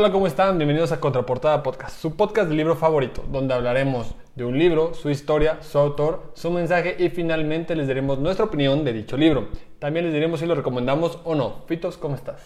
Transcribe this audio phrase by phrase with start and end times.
[0.00, 0.58] Hola, ¿cómo están?
[0.58, 5.10] Bienvenidos a Contraportada Podcast, su podcast de libro favorito, donde hablaremos de un libro, su
[5.10, 9.48] historia, su autor, su mensaje y finalmente les daremos nuestra opinión de dicho libro.
[9.80, 11.64] También les diremos si lo recomendamos o no.
[11.66, 12.40] Fitos, ¿cómo estás?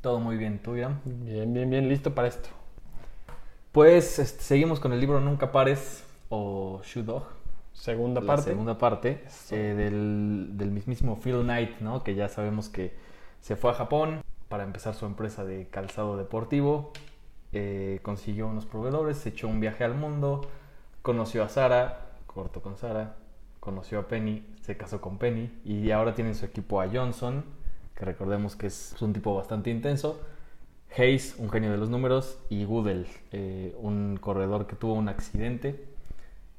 [0.00, 1.00] Todo muy bien, ¿tú, Irán?
[1.04, 2.50] Bien, bien, bien, listo para esto.
[3.72, 7.24] Pues este, seguimos con el libro Nunca Pares o Shoe Dog.
[7.72, 8.44] Segunda la parte.
[8.44, 12.04] segunda parte eh, del, del mismísimo Phil Knight, ¿no?
[12.04, 12.94] Que ya sabemos que
[13.40, 14.22] se fue a Japón
[14.52, 16.92] para empezar su empresa de calzado deportivo.
[17.54, 20.42] eh, consiguió unos proveedores, se echó un viaje al mundo,
[21.00, 23.16] conoció a Sara, cortó con Sara,
[23.60, 27.44] conoció a Penny, se casó con Penny y ahora tiene en su equipo a Johnson,
[27.94, 30.20] que recordemos que es un tipo bastante intenso.
[30.98, 35.82] Hayes, un genio de los números, y Goodell, eh, un corredor que tuvo un accidente,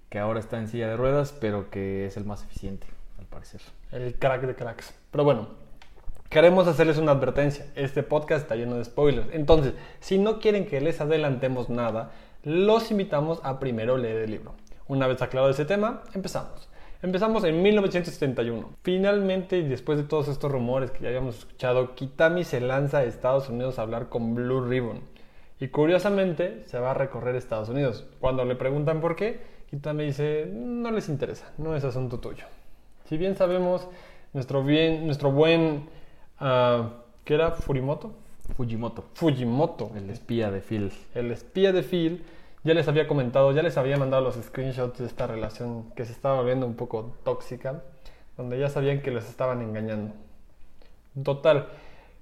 [0.09, 2.87] que ahora está en silla de ruedas, pero que es el más eficiente,
[3.19, 3.61] al parecer.
[3.91, 4.95] El crack de cracks.
[5.11, 5.62] Pero bueno,
[6.33, 7.67] queremos hacerles una advertencia.
[7.75, 9.27] Este podcast está lleno de spoilers.
[9.33, 12.11] Entonces, si no quieren que les adelantemos nada,
[12.43, 14.55] los invitamos a primero leer el libro.
[14.87, 16.67] Una vez aclarado ese tema, empezamos.
[17.03, 18.67] Empezamos en 1971.
[18.81, 23.47] Finalmente, después de todos estos rumores que ya habíamos escuchado, Kitami se lanza a Estados
[23.49, 25.01] Unidos a hablar con Blue Ribbon.
[25.59, 28.07] Y curiosamente, se va a recorrer Estados Unidos.
[28.19, 32.45] Cuando le preguntan por qué, Kitami dice, no les interesa, no es asunto tuyo.
[33.05, 33.87] Si bien sabemos,
[34.33, 35.87] nuestro, bien, nuestro buen,
[36.39, 36.89] ah,
[37.23, 37.51] ¿qué era?
[37.51, 38.23] Furimoto.
[38.55, 40.91] Fujimoto, Fujimoto, el espía de Phil.
[41.15, 42.23] el espía de Phil,
[42.63, 46.11] ya les había comentado, ya les había mandado los screenshots de esta relación que se
[46.11, 47.81] estaba volviendo un poco tóxica,
[48.37, 50.13] donde ya sabían que les estaban engañando.
[51.23, 51.67] Total,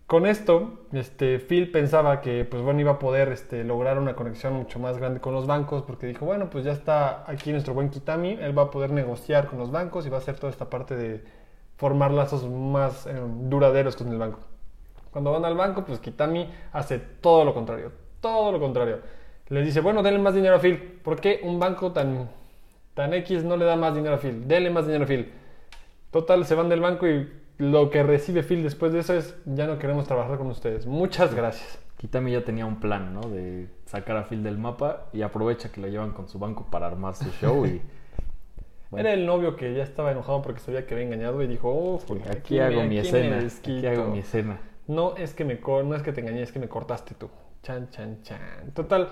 [0.05, 4.53] con esto, este, Phil pensaba que pues bueno, iba a poder este, lograr una conexión
[4.53, 7.89] mucho más grande con los bancos, porque dijo, bueno, pues ya está aquí nuestro buen
[7.89, 10.69] Kitami, él va a poder negociar con los bancos y va a hacer toda esta
[10.69, 11.23] parte de
[11.81, 14.37] formar lazos más eh, duraderos con el banco.
[15.09, 18.99] Cuando van al banco, pues Kitami hace todo lo contrario, todo lo contrario.
[19.49, 20.77] Les dice, bueno, denle más dinero a Phil.
[20.77, 22.29] ¿Por qué un banco tan,
[22.93, 24.47] tan X no le da más dinero a Phil?
[24.47, 25.31] Denle más dinero a Phil.
[26.11, 29.65] Total, se van del banco y lo que recibe Phil después de eso es, ya
[29.65, 30.85] no queremos trabajar con ustedes.
[30.85, 31.79] Muchas gracias.
[31.97, 33.21] Kitami ya tenía un plan, ¿no?
[33.21, 36.85] De sacar a Phil del mapa y aprovecha que lo llevan con su banco para
[36.85, 37.81] armar su show y...
[38.91, 39.07] Bueno.
[39.07, 41.99] Era el novio que ya estaba enojado porque sabía que había engañado y dijo, oh,
[42.29, 43.89] Aquí, aquí, hago me- mi aquí escena, aquí desquito".
[43.89, 44.59] hago mi escena.
[44.87, 47.29] No es que me no es que te engañé, es que me cortaste tú.
[47.63, 48.71] Chan, chan, chan.
[48.73, 49.07] Total,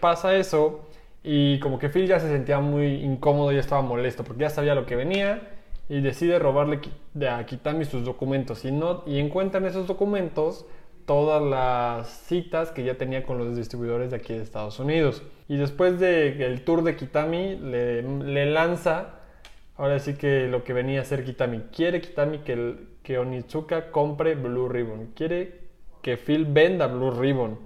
[0.00, 0.86] pasa eso
[1.22, 4.74] y como que Phil ya se sentía muy incómodo, ya estaba molesto porque ya sabía
[4.74, 5.50] lo que venía
[5.88, 6.80] y decide robarle
[7.14, 10.66] de a Kitami sus documentos y no y encuentra en esos documentos
[11.06, 15.22] todas las citas que ya tenía con los distribuidores de aquí de Estados Unidos.
[15.48, 19.16] Y después del tour de Kitami le, le lanza
[19.76, 21.60] Ahora sí que lo que venía a hacer Kitami.
[21.72, 25.12] Quiere Kitami que, que Onitsuka compre Blue Ribbon.
[25.14, 25.64] Quiere
[26.02, 27.58] que Phil venda Blue Ribbon.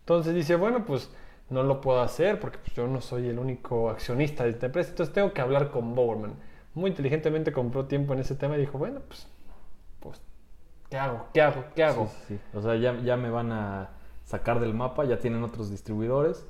[0.00, 1.10] Entonces dice, bueno, pues
[1.48, 4.90] no lo puedo hacer porque pues, yo no soy el único accionista de esta empresa.
[4.90, 6.34] Entonces tengo que hablar con Bowerman.
[6.74, 9.26] Muy inteligentemente compró tiempo en ese tema y dijo, bueno, pues,
[10.00, 10.20] pues
[10.90, 11.28] ¿qué hago?
[11.32, 11.64] ¿Qué hago?
[11.74, 12.10] ¿Qué hago?
[12.52, 13.90] O sea, ya, ya me van a
[14.24, 16.46] sacar del mapa, ya tienen otros distribuidores,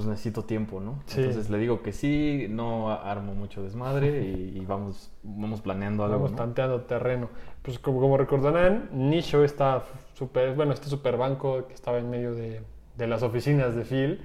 [0.00, 1.02] pues necesito tiempo, ¿no?
[1.04, 1.20] Sí.
[1.20, 6.16] Entonces le digo que sí, no armo mucho desmadre y, y vamos, vamos planeando algo.
[6.16, 6.36] Vamos ¿no?
[6.38, 7.28] tanteando terreno.
[7.60, 9.84] Pues como, como recordarán, Nisho está
[10.14, 12.62] super, bueno, este super banco que estaba en medio de,
[12.96, 14.20] de las oficinas de Phil,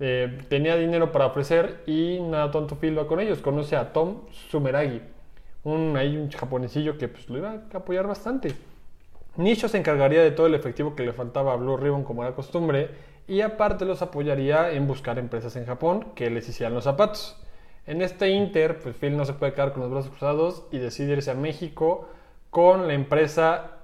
[0.00, 3.38] eh, tenía dinero para ofrecer y nada tonto Phil va con ellos.
[3.38, 5.00] Conoce a Tom Sumeragi,
[5.64, 8.54] un, ahí un japonesillo que pues, lo iba a apoyar bastante.
[9.38, 12.34] Nisho se encargaría de todo el efectivo que le faltaba a Blue Ribbon como era
[12.34, 12.90] costumbre
[13.26, 17.40] y aparte los apoyaría en buscar empresas en Japón que les hicieran los zapatos.
[17.86, 21.12] En este inter, pues Phil no se puede quedar con los brazos cruzados y decide
[21.12, 22.08] irse a México
[22.50, 23.78] con la empresa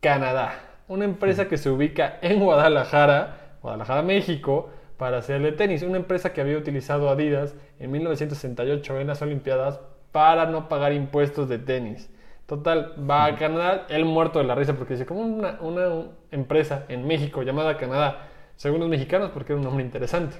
[0.00, 0.54] Canadá,
[0.88, 6.40] una empresa que se ubica en Guadalajara, Guadalajara, México, para hacerle tenis, una empresa que
[6.40, 9.80] había utilizado Adidas en 1968 en las Olimpiadas
[10.12, 12.10] para no pagar impuestos de tenis.
[12.46, 16.84] Total, va a Canadá, él muerto de la risa porque dice, como una, una empresa
[16.88, 20.36] en México llamada Canadá, según los mexicanos, porque era un nombre interesante,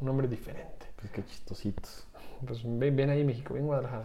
[0.00, 0.86] un nombre diferente.
[0.96, 2.06] Pues qué chistositos.
[2.46, 4.04] Pues ven, ven ahí México, ven Guadalajara.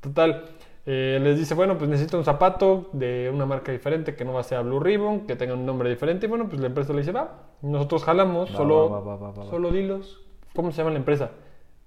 [0.00, 0.44] Total,
[0.86, 4.40] eh, les dice, bueno, pues necesito un zapato de una marca diferente que no va
[4.40, 6.26] a ser Blue Ribbon, que tenga un nombre diferente.
[6.26, 10.20] Y bueno, pues la empresa le dice, va, nosotros jalamos, Va, solo, va, solo dilos.
[10.54, 11.30] ¿Cómo se llama la empresa?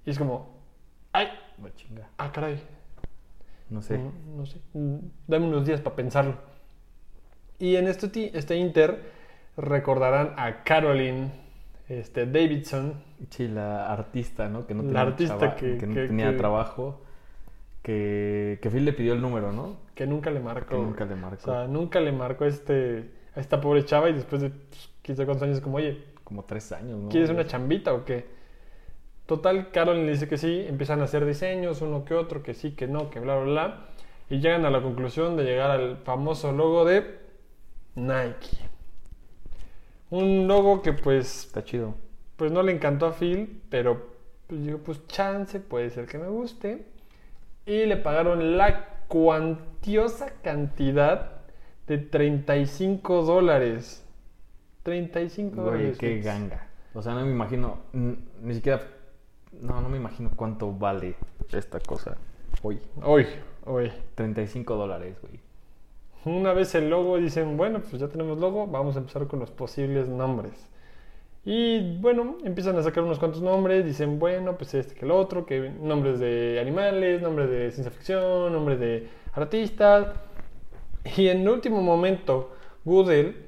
[0.06, 0.50] Y es como,
[1.14, 1.28] ay,
[1.76, 2.10] chinga.
[2.18, 2.60] ah, caray,
[3.70, 3.98] No sé.
[3.98, 4.98] Mm, no sé, mm,
[5.28, 6.36] dame unos días para pensarlo.
[7.60, 9.17] Y en este, este inter
[9.58, 11.32] recordarán a Caroline
[11.90, 14.68] este, Davidson, Sí, la artista, ¿no?
[14.68, 17.02] Que no La tenía, artista que- no que- tenía que- trabajo.
[17.82, 19.78] Que, que Phil le pidió el número, ¿no?
[19.96, 20.76] que nunca le marcó.
[20.76, 21.50] Que nunca le marcó.
[21.50, 25.26] O sea, nunca le marcó este, a esta pobre chava y después de pues, sabe
[25.26, 27.10] cuántos años, como, oye, Como tres años, ¿no?
[27.10, 28.26] ¿quieres una chambita o qué?
[29.26, 32.72] Total, Carol le dice que sí, empiezan a hacer diseños, uno que otro, que sí,
[32.76, 33.86] que no, que bla, bla, bla.
[34.30, 37.18] Y llegan a la conclusión de llegar al famoso logo de
[37.96, 38.58] Nike.
[40.10, 41.96] Un logo que pues, Está chido.
[42.36, 44.16] pues no le encantó a Phil, pero
[44.48, 46.86] pues digo, pues chance, puede ser que me guste.
[47.66, 51.32] Y le pagaron la cuantiosa cantidad
[51.88, 54.06] de 35 dólares.
[54.84, 55.98] 35 Güey, dólares.
[55.98, 56.68] qué ganga.
[56.94, 58.82] O sea, no me imagino, ni siquiera,
[59.52, 61.16] no, no me imagino cuánto vale
[61.52, 62.16] esta cosa
[62.64, 62.80] hoy.
[63.04, 63.26] Hoy,
[63.66, 63.92] hoy.
[64.16, 65.40] 35 dólares, güey.
[66.26, 69.52] Una vez el logo dicen, bueno, pues ya tenemos logo, vamos a empezar con los
[69.52, 70.68] posibles nombres.
[71.46, 75.46] Y bueno, empiezan a sacar unos cuantos nombres, dicen, bueno, pues este que el otro,
[75.46, 80.08] que nombres de animales, nombres de ciencia ficción, nombres de artistas.
[81.16, 82.52] Y en último momento,
[82.84, 83.46] Goodell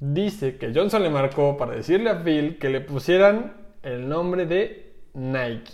[0.00, 3.52] dice que Johnson le marcó para decirle a Phil que le pusieran
[3.82, 5.72] el nombre de Nike.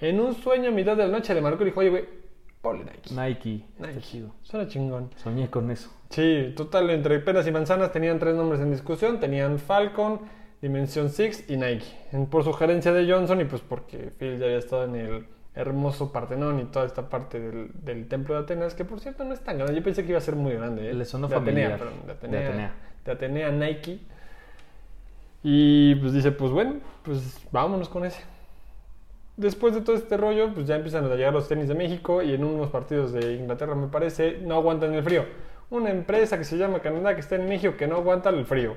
[0.00, 2.04] En un sueño a mitad de la noche le marcó y dijo, oye, güey,
[2.60, 3.14] ponle Nike.
[3.14, 3.64] Nike.
[3.78, 3.88] Nike.
[3.90, 4.34] Está chido.
[4.42, 5.10] Suena chingón.
[5.16, 5.90] Soñé con eso.
[6.10, 9.20] Sí, total, entre peras y manzanas tenían tres nombres en discusión.
[9.20, 10.20] Tenían Falcon,
[10.60, 11.86] Dimension 6 y Nike.
[12.30, 16.60] Por sugerencia de Johnson y pues porque Phil ya había estado en el hermoso Partenón
[16.60, 19.58] y toda esta parte del, del templo de Atenas, que por cierto no es tan
[19.58, 19.74] grande.
[19.74, 20.90] Yo pensé que iba a ser muy grande.
[20.90, 20.94] ¿eh?
[20.94, 21.72] Le sonó de familiar.
[21.72, 22.72] Atenea, perdón, de Atenea.
[23.04, 24.00] de Atenea Nike.
[25.42, 28.22] Y pues dice, pues bueno, pues vámonos con ese.
[29.38, 32.34] Después de todo este rollo, pues ya empiezan a llegar los tenis de México y
[32.34, 35.24] en unos partidos de Inglaterra, me parece, no aguantan el frío.
[35.70, 38.74] Una empresa que se llama Canadá, que está en México, que no aguanta el frío.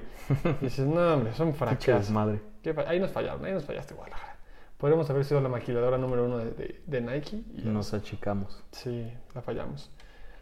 [0.62, 2.06] Y dices, no, hombre, son fracasos.
[2.08, 2.42] desmadre.
[2.62, 4.38] ¿Qué fa- Ahí nos fallaron, ahí nos fallaste, Guadalajara.
[4.78, 7.42] Podríamos haber sido la maquiladora número uno de, de- de Nike.
[7.58, 8.64] Y Nos achicamos.
[8.72, 9.90] Sí, la fallamos.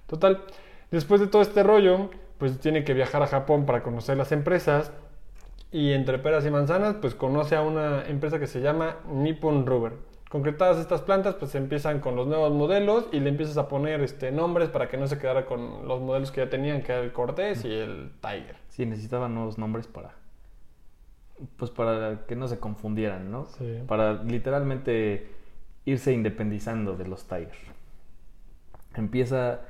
[0.08, 0.44] Total,
[0.92, 4.92] después de todo este rollo, pues tiene que viajar a Japón para conocer las empresas.
[5.72, 9.94] Y entre peras y manzanas, pues conoce a una empresa que se llama Nippon Rubber.
[10.30, 14.32] Concretadas estas plantas, pues empiezan con los nuevos modelos y le empiezas a poner este,
[14.32, 17.12] nombres para que no se quedara con los modelos que ya tenían, que era el
[17.12, 18.56] Cortés y el Tiger.
[18.70, 20.12] Sí, necesitaban nuevos nombres para.
[21.58, 23.46] Pues para que no se confundieran, ¿no?
[23.46, 23.80] Sí.
[23.88, 25.32] Para literalmente
[25.86, 27.58] irse independizando de los Tigers.
[28.94, 29.62] Empieza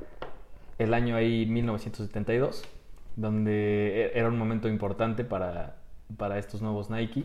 [0.78, 2.64] el año ahí 1972,
[3.16, 5.78] donde e- era un momento importante para,
[6.18, 7.24] para estos nuevos Nike.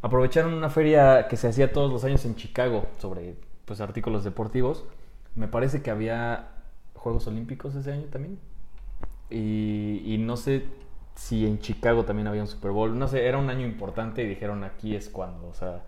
[0.00, 3.34] Aprovecharon una feria que se hacía todos los años en Chicago sobre
[3.64, 4.84] pues, artículos deportivos.
[5.34, 6.48] Me parece que había
[6.94, 8.38] Juegos Olímpicos ese año también.
[9.30, 10.64] Y, no sé
[11.14, 12.98] si en Chicago también había un Super Bowl.
[12.98, 15.48] No sé, era un año importante y dijeron aquí es cuando.
[15.48, 15.82] O sea,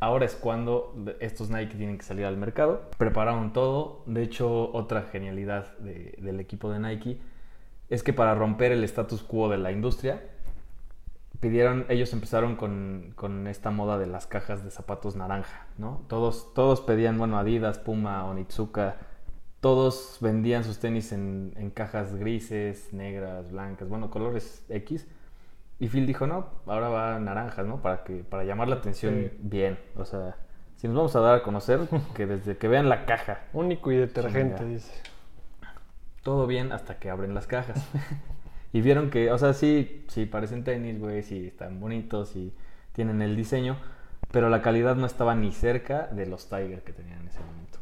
[0.00, 2.82] ahora es cuando estos Nike tienen que salir al mercado.
[2.98, 4.02] Prepararon todo.
[4.06, 7.20] De hecho, otra genialidad de- del equipo de Nike
[7.90, 10.22] es que para romper el status quo de la industria,
[11.44, 16.00] pidieron, ellos empezaron con, con esta moda de las cajas de zapatos naranja, ¿no?
[16.08, 18.96] Todos, todos pedían, bueno, Adidas, Puma, Onitsuka,
[19.60, 25.06] todos vendían sus tenis en, en cajas grises, negras, blancas, bueno, colores X.
[25.78, 27.82] Y Phil dijo, no, ahora va naranjas, ¿no?
[27.82, 29.36] Para, que, para llamar la atención Sí.
[29.42, 29.78] bien.
[29.96, 30.36] O sea,
[30.76, 31.80] si nos vamos a dar a conocer,
[32.14, 34.90] que desde que vean la caja, Único y detergente, dice.
[36.22, 37.86] todo bien hasta que abren las cajas.
[38.74, 42.52] y vieron que, o sea, sí, sí parecen tenis, güey, sí están bonitos y
[42.92, 43.76] tienen el diseño,
[44.32, 47.78] pero la calidad no estaba ni cerca de los Tiger que tenían en ese momento.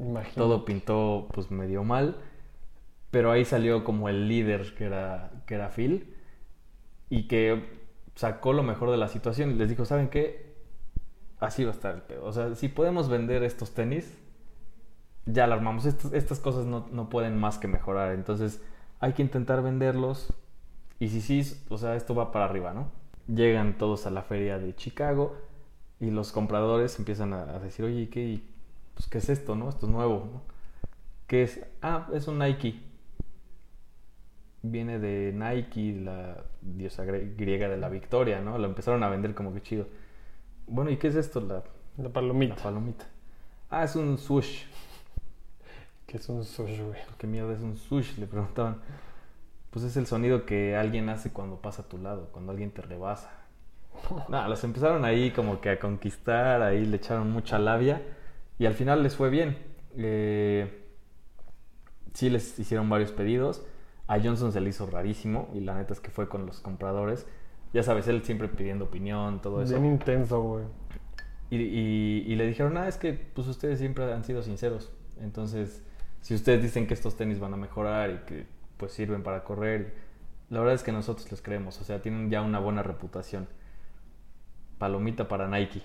[0.00, 0.40] Imagínate.
[0.40, 2.16] Todo pintó pues medio mal,
[3.12, 6.12] pero ahí salió como el líder que era, que era Phil
[7.08, 7.62] y que
[8.16, 10.56] sacó lo mejor de la situación y les dijo, ¿saben qué?
[11.38, 12.24] Así va a estar el pedo.
[12.24, 14.18] O sea, si podemos vender estos tenis,
[15.24, 15.86] ya la armamos.
[15.86, 18.12] Estas, estas cosas no, no pueden más que mejorar.
[18.12, 18.60] Entonces
[19.00, 20.32] hay que intentar venderlos.
[20.98, 22.90] Y si sí, o sea, esto va para arriba, ¿no?
[23.28, 25.36] Llegan todos a la feria de Chicago
[26.00, 28.40] y los compradores empiezan a, decir, oye, ¿qué,
[28.94, 29.68] pues, ¿qué es esto, no?
[29.68, 30.42] Esto es nuevo, ¿no?
[31.26, 31.60] ¿Qué es?
[31.82, 32.80] Ah, es un Nike.
[34.62, 38.58] Viene de Nike, la diosa griega de la victoria, ¿no?
[38.58, 39.86] Lo empezaron a vender como que chido.
[40.66, 41.40] Bueno, ¿y qué es esto?
[41.40, 41.62] La,
[41.96, 42.56] La la palomita.
[42.56, 43.06] palomita.
[43.70, 44.64] Ah, es un swoosh.
[46.06, 47.00] Que es un sushi, güey.
[47.18, 48.18] ¿Qué mierda es un swoosh?
[48.18, 48.76] Le preguntaban.
[49.70, 52.82] Pues es el sonido que alguien hace cuando pasa a tu lado, cuando alguien te
[52.82, 53.30] rebasa.
[54.28, 58.02] Nada, los empezaron ahí como que a conquistar, ahí le echaron mucha labia
[58.58, 59.58] y al final les fue bien.
[59.96, 60.84] Eh,
[62.14, 63.64] sí les hicieron varios pedidos.
[64.06, 67.26] A Johnson se le hizo rarísimo y la neta es que fue con los compradores.
[67.72, 69.72] Ya sabes, él siempre pidiendo opinión, todo eso.
[69.80, 70.64] Bien intenso, güey.
[71.50, 74.92] Y, y- y le dijeron, ah, es que pues ustedes siempre han sido sinceros.
[75.20, 75.82] Entonces,
[76.20, 78.46] si ustedes dicen que estos tenis van a mejorar y que
[78.76, 79.94] pues sirven para correr,
[80.48, 83.48] La verdad es que nosotros les creemos, o sea, tienen ya una buena reputación.
[84.78, 85.82] Palomita para Nike.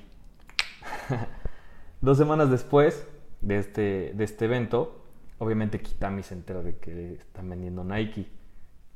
[2.01, 3.07] Dos semanas después
[3.41, 5.03] de este, de este evento,
[5.39, 8.27] obviamente Kitami se entera de que están vendiendo Nike.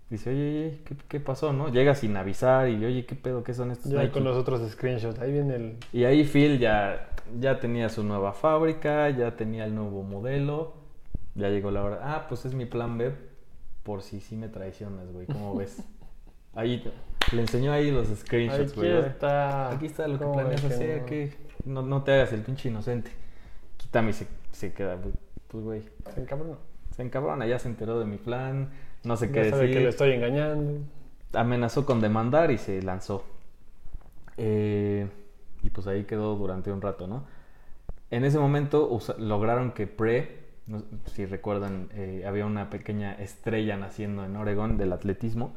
[0.09, 1.69] Dice, oye, oye, ¿qué, qué pasó, no?
[1.69, 3.43] Llega sin avisar y, oye, ¿qué pedo?
[3.43, 4.11] ¿Qué son estos Ya Nike?
[4.11, 5.19] con los otros screenshots.
[5.19, 5.77] Ahí viene el.
[5.91, 10.73] Y ahí Phil ya, ya tenía su nueva fábrica, ya tenía el nuevo modelo.
[11.35, 11.99] Ya llegó la hora.
[12.03, 13.13] Ah, pues es mi plan B
[13.83, 15.27] por si sí me traicionas, güey.
[15.27, 15.77] ¿Cómo ves?
[16.53, 16.83] Ahí
[17.33, 18.97] le enseñó ahí los screenshots, Aquí güey.
[19.05, 19.71] está.
[19.71, 20.99] Aquí está lo que ¿Cómo planeas que hacer.
[21.01, 21.05] no?
[21.05, 21.33] Que
[21.65, 23.11] no, no te hagas el pinche inocente.
[23.77, 24.97] Kitami se, se queda,
[25.49, 25.83] pues, güey.
[26.13, 26.57] Se encabronó.
[26.95, 28.69] Se encabrona, ya se enteró de mi plan.
[29.03, 30.79] No sé Ya qué sabe decir que le estoy engañando.
[31.33, 33.25] amenazó con demandar y se lanzó.
[34.37, 35.07] Eh,
[35.63, 37.25] y pues ahí quedó durante un rato, ¿no?
[38.11, 44.25] En ese momento lograron que Pre, no si recuerdan, eh, había una pequeña estrella naciendo
[44.25, 45.55] en Oregon del atletismo.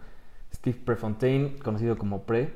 [0.52, 2.52] Steve Prefontaine, conocido como Pre,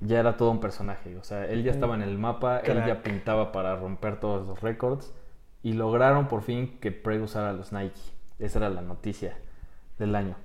[0.00, 1.16] ya era todo un personaje.
[1.16, 4.60] O sea, él ya estaba en el mapa, él ya pintaba para romper todos los
[4.60, 5.12] récords.
[5.62, 8.00] Y lograron por fin que Pre usara los Nike.
[8.38, 9.36] Esa era la noticia
[9.98, 10.36] del año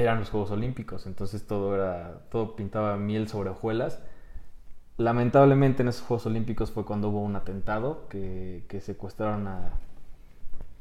[0.00, 4.00] eran los Juegos Olímpicos, entonces todo era, todo pintaba miel sobre hojuelas.
[4.98, 9.72] Lamentablemente en esos Juegos Olímpicos fue cuando hubo un atentado que, secuestraron a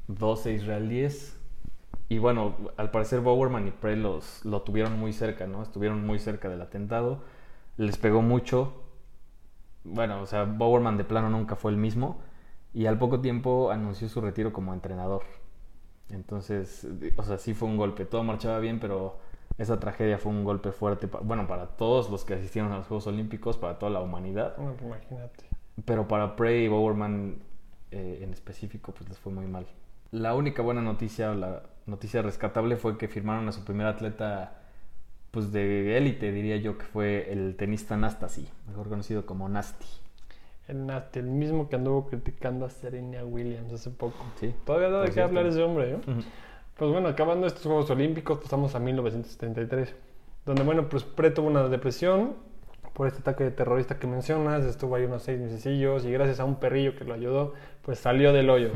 [0.07, 1.37] 12 israelíes.
[2.09, 5.63] Y bueno, al parecer Bowerman y Pre los, lo tuvieron muy cerca, ¿no?
[5.63, 7.23] Estuvieron muy cerca del atentado.
[7.77, 8.73] Les pegó mucho.
[9.85, 12.19] Bueno, o sea, Bowerman de plano nunca fue el mismo.
[12.73, 15.23] Y al poco tiempo anunció su retiro como entrenador.
[16.09, 18.05] Entonces, o sea, sí fue un golpe.
[18.05, 19.19] Todo marchaba bien, pero
[19.61, 22.87] esa tragedia fue un golpe fuerte, pa- bueno, para todos los que asistieron a los
[22.87, 24.57] Juegos Olímpicos, para toda la humanidad.
[24.57, 25.45] No, pues imagínate.
[25.85, 27.37] Pero para Prey y Bowerman
[27.91, 29.65] eh, en específico, pues les fue muy mal.
[30.11, 34.59] La única buena noticia, o la noticia rescatable fue que firmaron a su primer atleta,
[35.31, 39.85] pues de élite, diría yo, que fue el tenista Nastasi, mejor conocido como Nasty.
[40.67, 44.23] El Nati, el mismo que anduvo criticando a Serena Williams hace poco.
[44.39, 44.53] Sí.
[44.65, 45.99] Todavía da de qué hablar ese hombre, ¿eh?
[46.81, 49.93] Pues bueno, acabando estos Juegos Olímpicos, pasamos a 1973,
[50.47, 52.33] donde, bueno, pues Pre tuvo una depresión
[52.93, 56.55] por este ataque terrorista que mencionas, estuvo ahí unos seis mesecillos y gracias a un
[56.55, 58.71] perrillo que lo ayudó, pues salió del hoyo.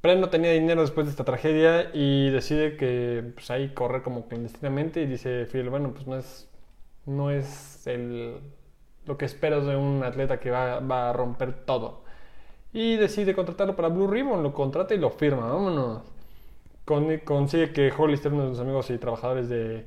[0.00, 4.26] Pre no tenía dinero después de esta tragedia y decide que pues ahí correr como
[4.26, 6.48] clandestinamente y dice Phil, bueno, pues no es,
[7.04, 8.38] no es el,
[9.04, 12.02] lo que esperas de un atleta que va, va a romper todo.
[12.72, 16.13] Y decide contratarlo para Blue Ribbon, lo contrata y lo firma, vámonos.
[16.84, 19.86] Con- consigue que Hollister, uno de sus amigos y trabajadores de,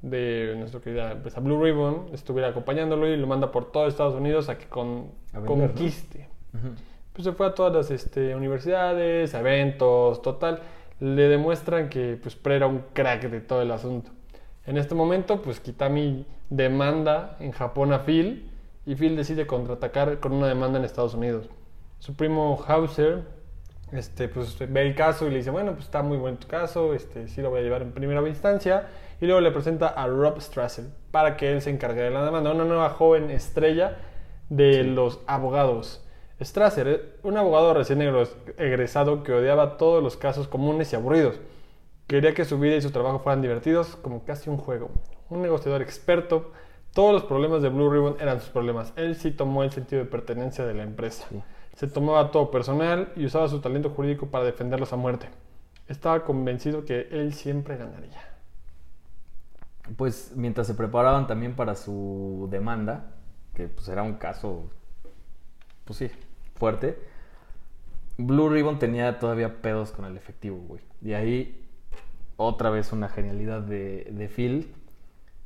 [0.00, 4.48] de nuestra querida empresa Blue Ribbon, estuviera acompañándolo y lo manda por todo Estados Unidos
[4.48, 5.66] a que con- A vender, ¿no?
[5.66, 6.28] conquiste.
[7.12, 10.60] Pues se fue a todas las este, universidades, eventos, total.
[11.00, 14.10] Le demuestran que pues Pre era un crack de todo el asunto.
[14.64, 18.48] En este momento, pues Kitami demanda en Japón a Phil
[18.86, 21.48] y Phil decide contraatacar con una demanda en Estados Unidos.
[21.98, 23.22] Su primo Hauser
[23.92, 26.94] este, pues, ve el caso y le dice, bueno, pues está muy bueno tu caso,
[26.94, 28.88] este, sí lo voy a llevar en primera instancia.
[29.20, 32.50] Y luego le presenta a Rob Strassel para que él se encargue de la demanda,
[32.52, 33.98] una nueva joven estrella
[34.48, 36.04] de los abogados.
[36.40, 41.38] Strasser, eh, un abogado recién egres- egresado que odiaba todos los casos comunes y aburridos.
[42.08, 44.90] Quería que su vida y su trabajo fueran divertidos como casi un juego.
[45.30, 46.50] Un negociador experto,
[46.92, 48.92] todos los problemas de Blue Ribbon eran sus problemas.
[48.96, 51.26] Él sí tomó el sentido de pertenencia de la empresa.
[51.30, 51.42] Sí.
[51.74, 55.28] Se tomaba todo personal y usaba su talento jurídico para defenderlos a muerte.
[55.88, 58.20] Estaba convencido que él siempre ganaría.
[59.96, 63.14] Pues mientras se preparaban también para su demanda,
[63.54, 64.70] que pues era un caso,
[65.84, 66.10] pues sí,
[66.54, 66.98] fuerte,
[68.16, 70.82] Blue Ribbon tenía todavía pedos con el efectivo, güey.
[71.02, 71.66] Y ahí,
[72.36, 74.72] otra vez una genialidad de, de Phil,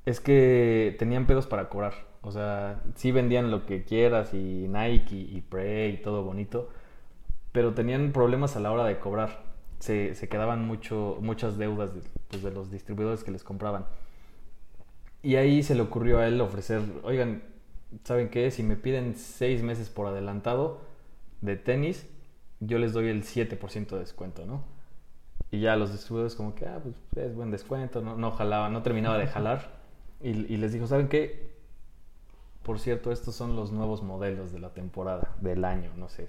[0.05, 1.95] es que tenían pedos para cobrar.
[2.27, 6.69] O sea, sí vendían lo que quieras y Nike y Prey y todo bonito,
[7.53, 9.45] pero tenían problemas a la hora de cobrar.
[9.79, 13.87] Se, se quedaban mucho, muchas deudas de, pues, de los distribuidores que les compraban.
[15.23, 17.45] Y ahí se le ocurrió a él ofrecer, oigan,
[18.03, 18.51] ¿saben qué?
[18.51, 20.81] Si me piden seis meses por adelantado
[21.43, 22.09] de tenis,
[22.59, 24.65] yo les doy el 7% de descuento, ¿no?
[25.53, 28.83] Y ya los distribuidores como que, ah, pues es buen descuento, no, no jalaba, no
[28.83, 29.77] terminaba de jalar.
[30.23, 31.56] Y, y les dijo, ¿saben qué?
[32.67, 36.29] Por cierto, estos son los nuevos modelos de la temporada, del año, no sé.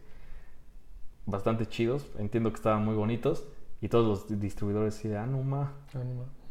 [1.26, 3.48] Bastante chidos, entiendo que estaban muy bonitos.
[3.82, 5.74] Y todos los distribuidores así de, ah, no, ma,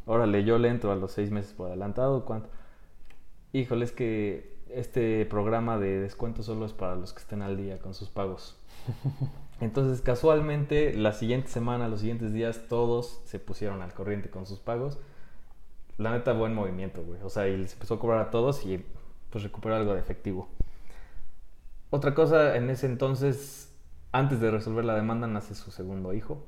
[0.04, 2.24] Órale, yo le entro a los seis meses por adelantado.
[2.24, 2.48] ¿Cuánto?
[3.52, 7.78] Híjole, es que este programa de descuento solo es para los que estén al día
[7.78, 8.58] con sus pagos.
[9.60, 14.58] Entonces, casualmente, la siguiente semana, los siguientes días, todos se pusieron al corriente con sus
[14.58, 14.98] pagos.
[15.96, 17.22] La neta, buen movimiento, güey.
[17.22, 18.84] O sea, y les empezó a cobrar a todos y
[19.36, 20.48] pues recuperó algo de efectivo.
[21.90, 23.70] Otra cosa, en ese entonces,
[24.10, 26.46] antes de resolver la demanda, nace su segundo hijo.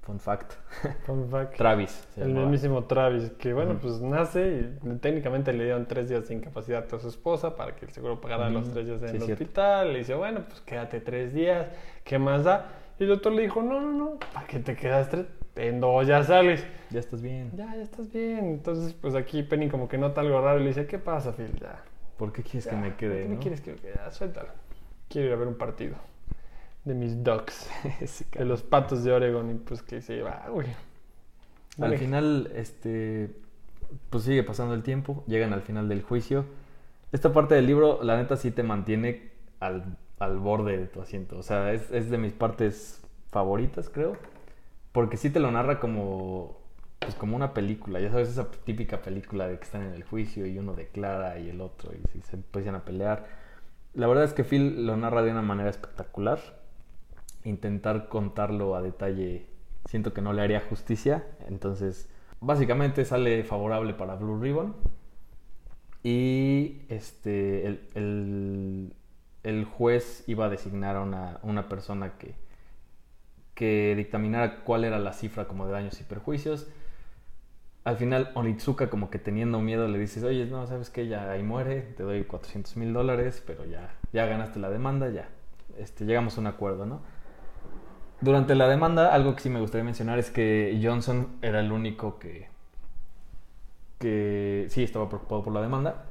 [0.00, 0.54] Fun fact.
[1.04, 1.58] Fun fact.
[1.58, 2.08] Travis.
[2.16, 2.46] El llamaba.
[2.46, 3.80] mismísimo Travis, que bueno, Ujú.
[3.80, 7.84] pues nace y técnicamente le dieron tres días de incapacidad a su esposa para que
[7.84, 8.72] el seguro pagara los Ujú.
[8.72, 9.44] tres días en Sí, el cierto.
[9.44, 9.92] hospital.
[9.92, 11.66] Le dice, bueno, pues quédate tres días,
[12.04, 12.68] ¿qué más da?
[12.98, 15.26] Y el doctor le dijo, no, no, no, ¿para qué te quedas tres?
[15.56, 16.64] En dos ya sales.
[16.88, 17.50] Ya estás bien.
[17.54, 18.46] Ya, ya estás bien.
[18.46, 21.52] Entonces, pues aquí Penny como que nota algo raro y le dice, ¿qué pasa, Phil?
[21.60, 21.82] Ya.
[22.18, 23.22] ¿Por qué quieres ya, que me ¿por quede?
[23.22, 23.38] qué me no?
[23.38, 24.50] quieres que que ya, suéltalo?
[25.08, 25.96] Quiero ir a ver un partido
[26.84, 27.68] de mis Ducks,
[28.34, 30.68] de los patos de Oregon y pues que se va, güey.
[31.80, 33.30] Al final, este,
[34.10, 36.46] pues sigue pasando el tiempo, llegan al final del juicio.
[37.12, 41.38] Esta parte del libro, la neta, sí te mantiene al, al borde de tu asiento.
[41.38, 44.16] O sea, es, es de mis partes favoritas, creo.
[44.92, 46.58] Porque sí te lo narra como,
[46.98, 48.00] pues como una película.
[48.00, 51.48] Ya sabes, esa típica película de que están en el juicio y uno declara y
[51.50, 53.26] el otro y se empiezan a pelear.
[53.94, 56.40] La verdad es que Phil lo narra de una manera espectacular.
[57.44, 59.46] Intentar contarlo a detalle
[59.86, 61.24] siento que no le haría justicia.
[61.48, 64.74] Entonces, básicamente sale favorable para Blue Ribbon.
[66.02, 68.94] Y este, el, el-
[69.44, 72.34] el juez iba a designar a una, una persona que,
[73.54, 76.68] que dictaminara cuál era la cifra como de daños y perjuicios.
[77.88, 81.42] Al final, Onitsuka como que teniendo miedo le dices, oye, no, sabes que ya ahí
[81.42, 85.30] muere, te doy 400 mil dólares, pero ya, ya ganaste la demanda, ya.
[85.78, 87.00] Este, llegamos a un acuerdo, ¿no?
[88.20, 92.18] Durante la demanda, algo que sí me gustaría mencionar es que Johnson era el único
[92.18, 92.48] que,
[93.98, 96.04] que sí estaba preocupado por la demanda,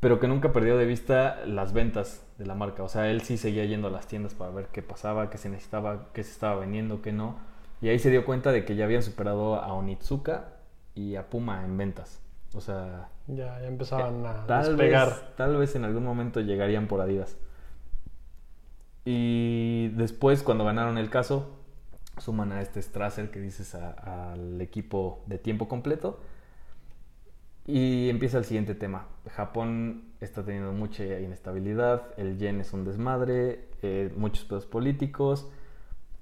[0.00, 2.82] pero que nunca perdió de vista las ventas de la marca.
[2.82, 5.48] O sea, él sí seguía yendo a las tiendas para ver qué pasaba, qué se
[5.48, 7.36] necesitaba, qué se estaba vendiendo, qué no.
[7.80, 10.54] Y ahí se dio cuenta de que ya habían superado a Onitsuka
[10.94, 12.20] y a Puma en ventas.
[12.54, 15.08] O sea, Ya, ya empezaban a Eh, tal despegar.
[15.08, 17.36] vez, tal vez en algún momento llegarían por Adidas.
[19.04, 21.50] Y después, cuando ganaron el caso,
[22.18, 26.20] suman a este Strasser que dices a- al equipo de tiempo completo.
[27.66, 29.06] Y empieza el siguiente tema.
[29.30, 35.50] Japón está teniendo mucha inestabilidad, el yen es un desmadre, eh, muchos pedos políticos.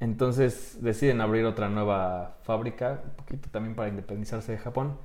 [0.03, 4.97] Entonces deciden abrir otra nueva fábrica, un poquito también para independizarse de Japón,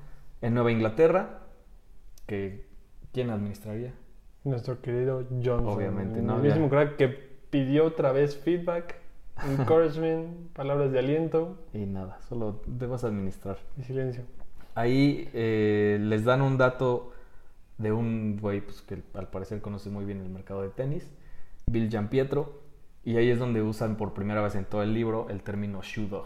[0.41, 1.41] en Nueva Inglaterra,
[2.25, 2.65] que
[3.13, 3.93] ¿quién administraría?
[4.43, 5.67] Nuestro querido Johnson.
[5.67, 6.37] Obviamente, ¿no?
[6.37, 8.95] El mismo crack que pidió otra vez feedback,
[9.47, 13.59] encouragement, palabras de aliento Y nada, solo debas administrar.
[13.77, 14.23] y silencio.
[14.73, 17.11] Ahí eh, les dan un dato
[17.77, 21.07] de un güey pues, que al parecer conoce muy bien el mercado de tenis,
[21.67, 22.66] Bill Giampietro,
[23.07, 26.09] y ahí es donde usan por primera vez en todo el libro el término shoe
[26.09, 26.25] dog,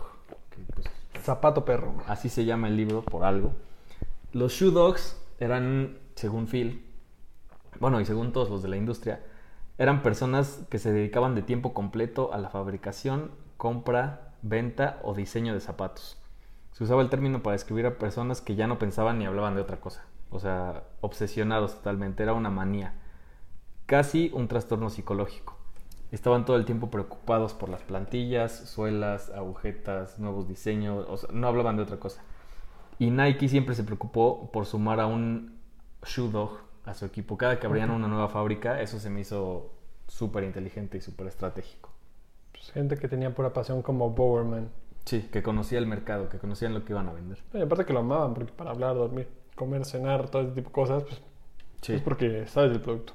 [0.49, 0.87] que, pues,
[1.21, 1.93] Zapato perro.
[2.07, 3.53] así se llama el libro por algo.
[4.33, 6.83] Los shoe dogs eran, según Phil,
[7.79, 9.23] bueno, y según todos los de la industria,
[9.77, 15.53] eran personas que se dedicaban de tiempo completo a la fabricación, compra, venta o diseño
[15.53, 16.17] de zapatos.
[16.71, 19.61] Se usaba el término para describir a personas que ya no pensaban ni hablaban de
[19.61, 20.03] otra cosa.
[20.31, 22.23] O sea, obsesionados totalmente.
[22.23, 22.95] Era una manía.
[23.85, 25.60] Casi un trastorno psicológico.
[26.11, 31.05] Estaban todo el tiempo preocupados por las plantillas, suelas, agujetas, nuevos diseños.
[31.09, 32.21] O sea, no hablaban de otra cosa.
[32.99, 35.57] Y Nike siempre se preocupó por sumar a un
[36.05, 37.37] shoe dog a su equipo.
[37.37, 39.71] Cada que abrían una nueva fábrica, eso se me hizo
[40.07, 41.89] súper inteligente y súper estratégico.
[42.51, 44.69] Pues, gente que tenía pura pasión como Bowerman.
[45.05, 47.39] Sí, que conocía el mercado, que conocían lo que iban a vender.
[47.53, 50.73] Y aparte que lo amaban, porque para hablar, dormir, comer, cenar, todo ese tipo de
[50.73, 51.21] cosas, pues
[51.81, 51.93] Sí.
[51.93, 53.13] es porque sabes del producto.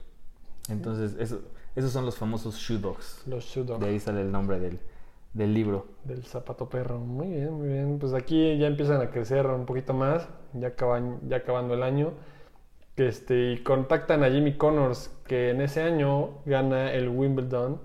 [0.69, 1.43] Entonces, eso-
[1.77, 3.23] esos son los famosos shoe dogs.
[3.27, 4.81] Los shoe dog De ahí sale el nombre del,
[5.35, 5.87] del libro.
[6.05, 6.99] del zapato perro.
[6.99, 7.99] Muy bien, muy bien.
[7.99, 12.15] Pues aquí ya empiezan a crecer un poquito más, ya, acaban, ya acabando el año.
[12.97, 17.79] Este, y contactan a Jimmy Connors, que en ese año gana el Wimbledon.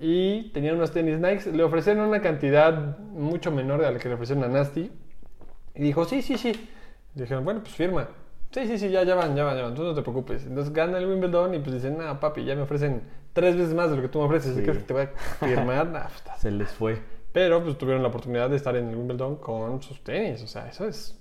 [0.00, 1.52] Y tenían unos tenis Nike.
[1.52, 4.90] Le ofrecieron una cantidad mucho menor de la que le ofrecieron a Nasty.
[5.74, 6.68] Y dijo, sí, sí, sí.
[7.14, 8.08] Dijeron, bueno, pues firma.
[8.52, 9.74] Sí, sí, sí, ya, ya van, ya van, ya van.
[9.74, 10.44] Tú no te preocupes.
[10.46, 13.90] Entonces gana el Wimbledon y pues dicen, no, papi, ya me ofrecen tres veces más
[13.90, 14.54] de lo que tú me ofreces.
[14.56, 14.60] Sí.
[14.60, 15.06] ¿Qué crees que te voy a
[15.46, 15.86] firmar?
[15.90, 17.00] Nah, pues, Se les fue.
[17.32, 20.42] pero pues tuvieron la oportunidad de estar en el Wimbledon con sus tenis.
[20.42, 21.16] O sea, eso es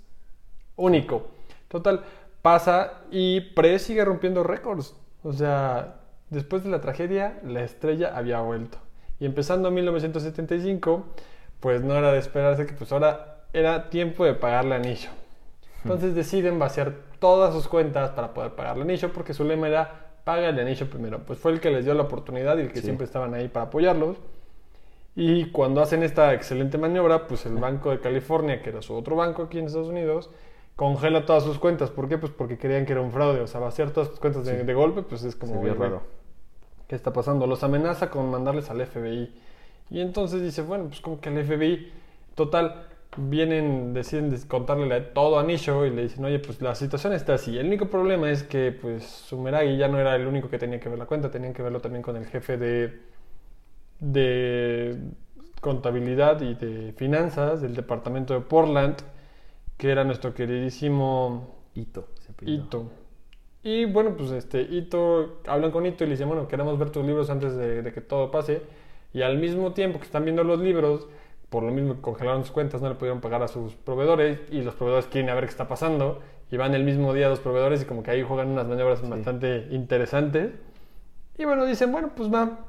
[0.75, 1.27] único.
[1.67, 2.01] Total,
[2.41, 4.95] pasa y Pre sigue rompiendo récords.
[5.23, 5.97] O sea,
[6.31, 8.79] después de la tragedia, la estrella había vuelto.
[9.19, 11.05] Y empezando en 1975,
[11.59, 15.09] pues no era de esperarse que pues ahora era tiempo de pagarle anillo.
[15.83, 20.49] Entonces deciden vaciar todas sus cuentas para poder pagarle anillo porque su lema era paga
[20.49, 21.19] el anillo primero.
[21.19, 22.83] Pues fue el que les dio la oportunidad y el que Sí.
[22.85, 24.17] siempre estaban ahí para apoyarlos.
[25.15, 29.15] Y cuando hacen esta excelente maniobra, pues el Banco de California, que era su otro
[29.15, 30.29] banco aquí en Estados Unidos,
[30.75, 31.89] congela todas sus cuentas.
[31.89, 32.17] ¿Por qué?
[32.17, 33.41] Pues porque creían que era un fraude.
[33.41, 34.65] O sea, vaciar todas sus cuentas de, Sí.
[34.65, 35.53] de golpe, pues es como...
[35.53, 36.03] Se vio "Oye, güey, raro.
[36.87, 37.47] ¿Qué está pasando?
[37.47, 39.33] Los amenaza con mandarles al FBI.
[39.89, 41.91] Y entonces dice, bueno, pues como que el FBI,
[42.35, 42.85] total,
[43.17, 47.57] vienen, deciden contarle todo a Nisho y le dicen, oye, pues la situación está así.
[47.57, 50.89] El único problema es que, pues, Sumeragi ya no era el único que tenía que
[50.89, 52.99] ver la cuenta, tenían que verlo también con el jefe de,
[53.99, 54.97] de
[55.61, 58.97] contabilidad y de finanzas del departamento de Portland,
[59.77, 62.07] que era nuestro queridísimo Ito.
[62.19, 62.33] se.
[62.45, 62.91] Ito.
[63.63, 67.05] Y bueno, pues este, Ito, hablan con Ito y le dicen, bueno, queremos ver tus
[67.05, 68.61] libros antes de, de que todo pase.
[69.13, 71.07] Y al mismo tiempo que están viendo los libros,
[71.49, 74.61] por lo mismo que congelaron sus cuentas, no le pudieron pagar a sus proveedores y
[74.61, 76.21] los proveedores quieren a ver qué está pasando.
[76.51, 79.67] Y van el mismo día los proveedores y como que ahí juegan unas maniobras bastante
[79.71, 80.51] interesantes.
[81.37, 82.59] Y bueno, dicen, bueno, pues va.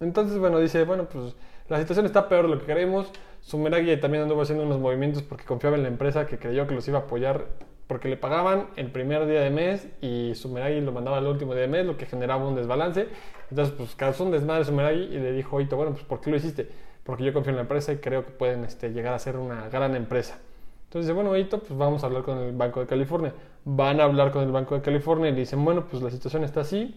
[0.00, 1.34] Entonces, bueno, dice, bueno, pues
[1.68, 3.10] la situación está peor de lo que queremos.
[3.40, 6.86] Sumeragi también anduvo haciendo unos movimientos porque confiaba en la empresa que creyó que los
[6.88, 7.46] iba a apoyar
[7.86, 11.62] porque le pagaban el primer día de mes y Sumeragi lo mandaba el último día
[11.62, 13.08] de mes, lo que generaba un desbalance.
[13.50, 16.36] Entonces, pues causó un desmadre Sumeragi y le dijo Ito, bueno, pues ¿por qué lo
[16.36, 16.68] hiciste?
[17.08, 19.70] Porque yo confío en la empresa y creo que pueden este, llegar a ser una
[19.70, 20.38] gran empresa.
[20.84, 23.32] Entonces dice, bueno, Ito, pues vamos a hablar con el Banco de California.
[23.64, 26.44] Van a hablar con el Banco de California y le dicen, bueno, pues la situación
[26.44, 26.94] está así.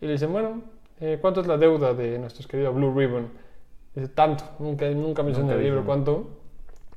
[0.00, 0.62] Y le dicen, bueno,
[1.00, 3.28] eh, ¿cuánto es la deuda de nuestros queridos Blue Ribbon?
[3.92, 6.28] Dice, tanto, nunca, nunca menciona el libro cuánto.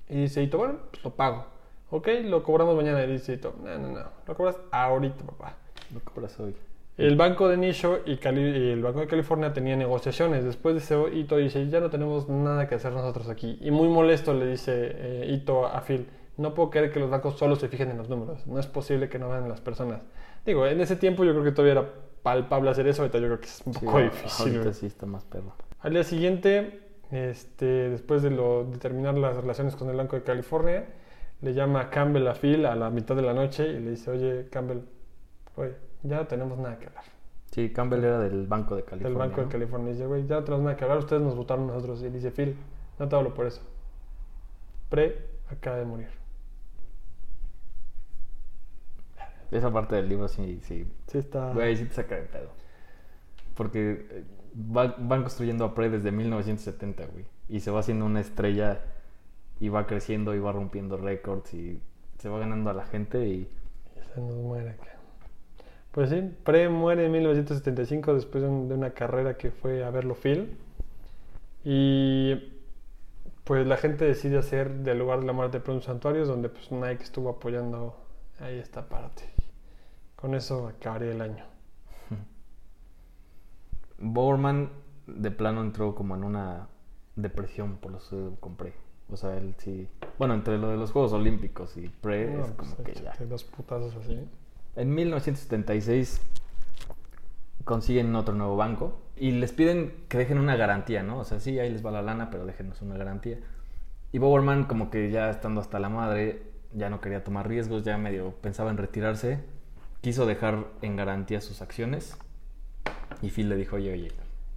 [0.08, 1.46] Y dice Ito, bueno, pues lo pago.
[1.90, 3.04] Ok, lo cobramos mañana.
[3.04, 5.56] Y dice Ito, no, no, no, lo cobras ahorita, papá.
[5.92, 6.56] Lo cobras hoy.
[6.98, 10.44] El banco de Nisho y, el Banco de California tenían negociaciones.
[10.44, 13.58] Después de eso, Ito dice, ya no tenemos nada que hacer nosotros aquí.
[13.62, 17.38] Y muy molesto le dice eh, Ito a Phil, no puedo creer que los bancos
[17.38, 18.46] solo se fijen en los números.
[18.46, 20.02] No es posible que no vean las personas.
[20.46, 21.90] Digo, en ese tiempo yo creo que todavía era
[22.22, 23.02] palpable hacer eso.
[23.02, 24.58] Ahorita yo creo que es un poco difícil.
[24.58, 25.56] Ahorita sí está más perro.
[25.80, 26.80] Al día siguiente,
[27.12, 30.86] este, después de, lo, de terminar las relaciones con el Banco de California,
[31.42, 34.12] le llama a Campbell a Phil a la mitad de la noche y le dice,
[34.12, 34.80] oye, Campbell,
[35.56, 37.04] oye, ya no tenemos nada que hablar.
[37.52, 39.20] Sí, Campbell era del Banco de Del California.
[39.20, 39.52] Banco de ¿no?
[39.52, 39.92] California.
[39.94, 42.02] Dice, güey, ya no tenemos nada que hablar, ustedes nos votaron nosotros.
[42.02, 42.56] Y dice, Phil,
[43.00, 43.62] no te hablo por eso.
[44.90, 45.18] Pre
[45.52, 46.08] acaba de morir.
[49.52, 50.88] Esa parte del libro sí, sí.
[51.08, 51.54] Sí está...
[51.54, 52.50] Güey, sí te saca de pedo.
[53.56, 54.24] Porque eh,
[54.76, 57.26] va- van construyendo a Prey desde 1970, güey.
[57.50, 58.82] Y se va haciendo una estrella
[59.60, 61.80] y va creciendo y va rompiendo récords y
[62.18, 63.48] se va ganando a la gente y...
[64.16, 64.88] Se nos muere acá.
[65.94, 69.90] Pues sí, Pre muere en 1975 después de, un- de una carrera que fue a
[69.92, 70.58] verlo Phil.
[71.64, 72.36] Y
[73.44, 76.50] pues la gente decide hacer del lugar de la muerte de Pre un santuario donde
[76.50, 77.96] pues Nike estuvo apoyando
[78.40, 79.24] ahí esta parte.
[80.16, 81.46] Con eso acabaría el año.
[84.00, 84.70] Bowerman
[85.08, 86.68] de plano entró como en una
[87.16, 88.74] depresión por lo que compré.
[89.12, 89.88] O sea, él sí...
[90.18, 93.14] Bueno, entre lo de los Juegos Olímpicos y Pre No, es como pues, que ya...
[93.26, 94.28] dos putazos así.
[94.76, 96.22] En 1976
[97.64, 101.20] consiguen otro nuevo banco y les piden que dejen una garantía, ¿no?
[101.20, 103.40] O sea, sí, ahí les va la lana, pero déjenos una garantía.
[104.12, 107.98] Y Bowerman, como que ya estando hasta la madre, ya no quería tomar riesgos, ya
[107.98, 109.40] medio pensaba en retirarse,
[110.02, 112.18] quiso dejar en garantía sus acciones
[113.22, 114.12] y Phil le dijo, oye, oye,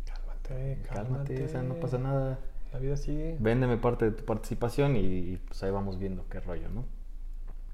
[0.04, 1.34] Cálmate, cálmate.
[1.34, 2.38] cálmate, o sea, no pasa nada,
[2.72, 3.36] La vida sigue.
[3.38, 6.84] véndeme parte de tu participación y pues ahí vamos viendo qué rollo, ¿no?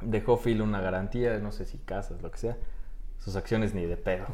[0.05, 2.57] Dejó Phil una garantía, no sé si casas, lo que sea.
[3.19, 4.27] Sus acciones ni de pedo.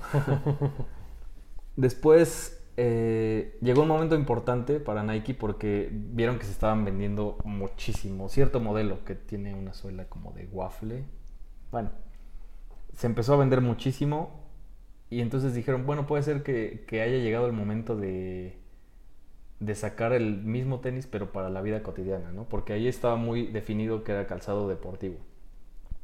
[1.77, 8.29] Después eh, llegó un momento importante para Nike porque vieron que se estaban vendiendo muchísimo.
[8.29, 11.05] Cierto modelo que tiene una suela como de waffle.
[11.71, 11.91] Bueno,
[12.95, 14.45] se empezó a vender muchísimo
[15.11, 18.59] y entonces dijeron, bueno, puede ser que, que haya llegado el momento de,
[19.61, 22.45] de sacar el mismo tenis pero para la vida cotidiana, ¿no?
[22.45, 25.17] Porque ahí estaba muy definido que era calzado deportivo.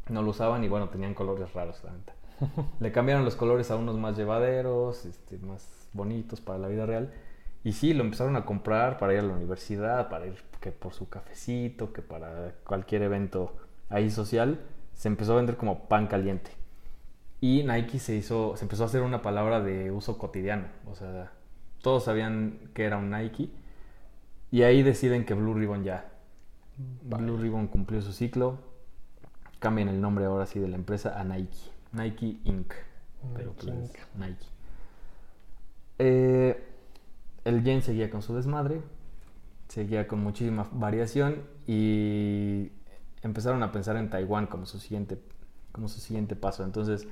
[0.09, 2.15] No lo usaban y bueno, tenían colores raros, la neta.
[2.81, 7.13] Le cambiaron los colores a unos más llevaderos, este, más bonitos para la vida real.
[7.63, 10.93] Y sí, lo empezaron a comprar para ir a la universidad, para ir que por
[10.93, 13.55] su cafecito, que para cualquier evento
[13.89, 14.61] ahí social.
[14.93, 16.51] Se empezó a vender como pan caliente.
[17.41, 20.67] Y Nike se hizo, se empezó a hacer una palabra de uso cotidiano.
[20.87, 21.33] O sea,
[21.83, 23.51] todos sabían que era un Nike.
[24.51, 26.11] Y ahí deciden que Blue Ribbon ya.
[27.03, 28.59] Blue Ribbon cumplió su ciclo.
[29.65, 31.57] Cambian el nombre ahora sí de la empresa a Nike.
[31.93, 32.75] Nike Inc.
[33.35, 33.97] Pero Nike pues, Inc.
[34.19, 34.47] Nike.
[35.99, 36.63] Eh,
[37.47, 38.83] el yen seguía con su desmadre.
[39.69, 41.45] Seguía con muchísima variación.
[41.67, 42.73] Y
[43.23, 45.19] empezaron a pensar en Taiwán como su siguiente,
[45.73, 46.63] como su siguiente paso.
[46.63, 47.09] Entonces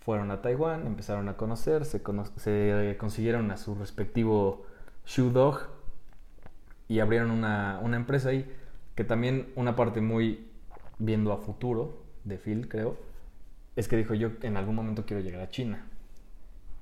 [0.00, 4.66] fueron a Taiwán, empezaron a conocer, se, cono- se consiguieron a su respectivo
[5.06, 5.60] shoe dog
[6.88, 8.54] y abrieron una, una empresa ahí
[8.96, 10.50] que también una parte muy
[10.98, 12.96] viendo a futuro de Phil, creo,
[13.76, 15.86] es que dijo yo en algún momento quiero llegar a China.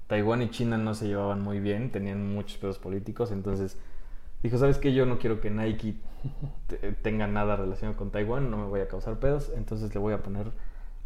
[0.09, 3.79] Taiwán y China no se llevaban muy bien, tenían muchos pedos políticos, entonces
[4.43, 4.93] dijo, ¿sabes qué?
[4.93, 5.97] Yo no quiero que Nike
[6.67, 10.13] te- tenga nada relacionado con Taiwán, no me voy a causar pedos, entonces le voy
[10.13, 10.53] a poner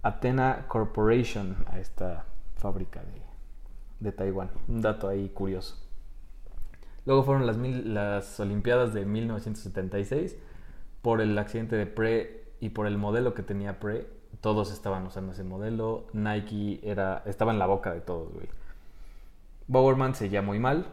[0.02, 2.24] Athena Corporation a esta
[2.56, 3.22] fábrica de,
[4.00, 4.50] de Taiwán.
[4.68, 5.76] Un dato ahí curioso.
[7.04, 10.36] Luego fueron las, mil- las Olimpiadas de 1976.
[11.02, 14.06] Por el accidente de Pre y por el modelo que tenía Pre,
[14.40, 16.04] todos estaban usando ese modelo.
[16.12, 18.48] Nike era, estaba en la boca de todos, güey.
[19.68, 20.86] Bowerman seguía muy mal.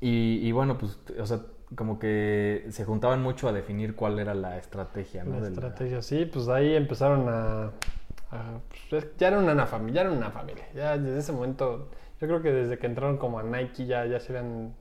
[0.00, 1.40] Y, y bueno, pues, o sea,
[1.74, 5.40] como que se juntaban mucho a definir cuál era la estrategia, ¿no?
[5.40, 7.64] La estrategia, sí, pues ahí empezaron a...
[8.30, 10.64] a- pues, es- ya eran una familia, ya eran una familia.
[10.74, 11.88] Ya desde ese momento,
[12.20, 14.74] yo creo que desde que entraron como a Nike ya, ya se habían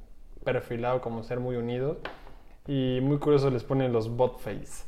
[0.44, 1.98] perfilado como ser muy unidos.
[2.68, 4.86] Y muy curioso les ponen los bot face,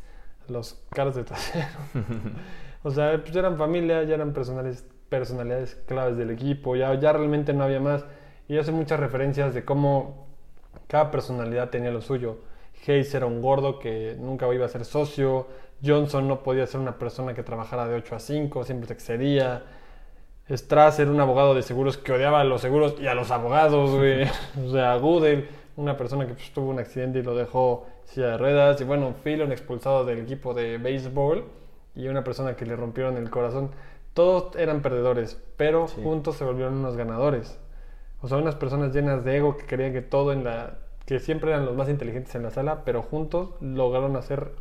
[0.47, 1.67] los caras de trasero.
[2.83, 7.13] o sea, pues ya eran familia, ya eran personales, personalidades claves del equipo, ya, ya
[7.13, 8.05] realmente no había más.
[8.47, 10.27] Y hace muchas referencias de cómo
[10.87, 12.39] cada personalidad tenía lo suyo.
[12.87, 15.47] Hayes era un gordo que nunca iba a ser socio.
[15.85, 19.63] Johnson no podía ser una persona que trabajara de 8 a 5, siempre se excedía.
[20.49, 23.91] Strass era un abogado de seguros que odiaba a los seguros y a los abogados,
[23.91, 24.23] güey.
[24.65, 28.37] o sea, Goodell, una persona que pues, tuvo un accidente y lo dejó silla de
[28.37, 28.81] ruedas.
[28.81, 31.45] Y bueno, Phil, un expulsado del equipo de béisbol
[31.95, 33.71] y una persona que le rompieron el corazón.
[34.13, 36.01] Todos eran perdedores, pero Sí.
[36.03, 37.59] juntos se volvieron unos ganadores.
[38.21, 40.79] O sea, unas personas llenas de ego que creían que todo en la...
[41.05, 44.51] que siempre eran los más inteligentes en la sala, pero juntos lograron hacer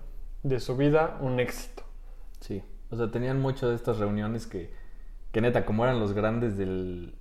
[0.43, 1.83] de su vida un éxito.
[2.41, 4.71] Sí, o sea, tenían mucho de estas reuniones que,
[5.33, 7.15] que neta, como eran los grandes del,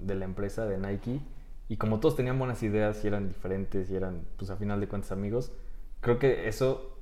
[0.00, 1.20] de la empresa de Nike,
[1.68, 4.88] y como todos tenían buenas ideas y eran diferentes y eran, pues a final de
[4.88, 5.52] cuentas, amigos,
[6.00, 6.96] creo que eso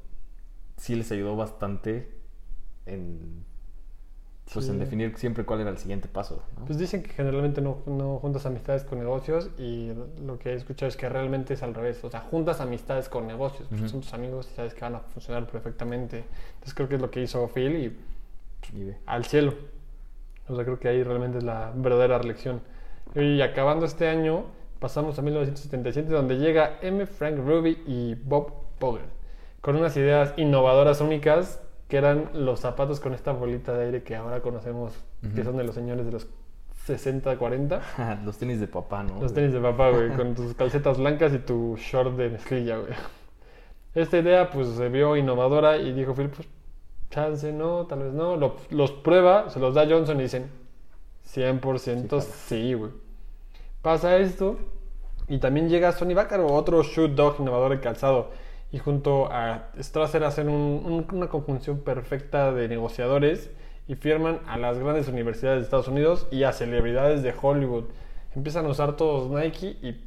[0.77, 2.11] sí les ayudó bastante
[2.87, 3.45] en,
[4.53, 4.79] pues, en Sí.
[4.81, 6.43] definir siempre cuál era el siguiente paso.
[6.59, 6.67] ¿no?
[6.67, 9.93] Pues dicen que generalmente no, no juntas amistades con negocios y
[10.25, 12.03] lo que he escuchado es que realmente es al revés.
[12.05, 13.69] O sea, juntas amistades con negocios.
[13.69, 13.91] pues Ujú.
[13.91, 16.25] Son tus amigos y sabes que van a funcionar perfectamente.
[16.55, 17.97] Entonces creo que es lo que hizo Phil y
[18.77, 19.55] Y al cielo.
[20.49, 22.61] O sea, creo que ahí realmente es la verdadera lección.
[23.15, 24.45] Y acabando este año,
[24.79, 27.07] pasamos a 1977, donde llega M.
[27.07, 29.07] Frank Ruby y Bob Pogel,
[29.61, 34.17] con unas ideas innovadoras únicas, que eran los zapatos con esta bolita de aire que
[34.17, 34.93] ahora conocemos,
[35.35, 36.27] que son de los señores de los
[36.85, 38.21] 60, 40.
[38.25, 39.21] los tenis de papá, ¿no?
[39.21, 42.93] Los tenis de papá, güey, con tus calcetas blancas y tu short de mezclilla, güey.
[43.95, 46.47] Esta idea, pues, se vio innovadora y dijo Phil, pues,
[47.11, 48.37] chance no, tal vez no.
[48.37, 50.51] Lo- los prueba, se los da Johnson y dicen,
[51.27, 52.93] 100% Sí, sí, güey.
[53.83, 54.59] Pasa esto
[55.29, 58.31] y también llega Sonny Vaccaro, otro shoot dog innovador de calzado.
[58.73, 63.51] Y junto a Strasser hacen un- un- una conjunción perfecta de negociadores
[63.89, 67.85] y firman a las grandes universidades de Estados Unidos y a celebridades de Hollywood.
[68.35, 70.05] Empiezan a usar todos Nike y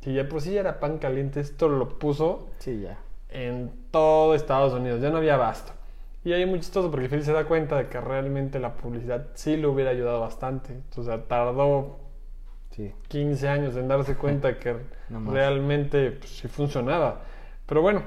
[0.00, 2.98] si ya por sí ya era pan caliente, esto lo puso Sí, ya.
[3.28, 5.72] en todo Estados Unidos, ya no había abasto.
[6.24, 9.26] Y ahí es muy chistoso porque Phil se da cuenta de que realmente la publicidad
[9.34, 10.80] sí le hubiera ayudado bastante.
[10.96, 11.98] O sea, tardó
[12.70, 12.90] Sí.
[13.08, 14.76] 15 años en darse cuenta que
[15.10, 17.20] No realmente pues, sí funcionaba.
[17.66, 18.02] Pero bueno,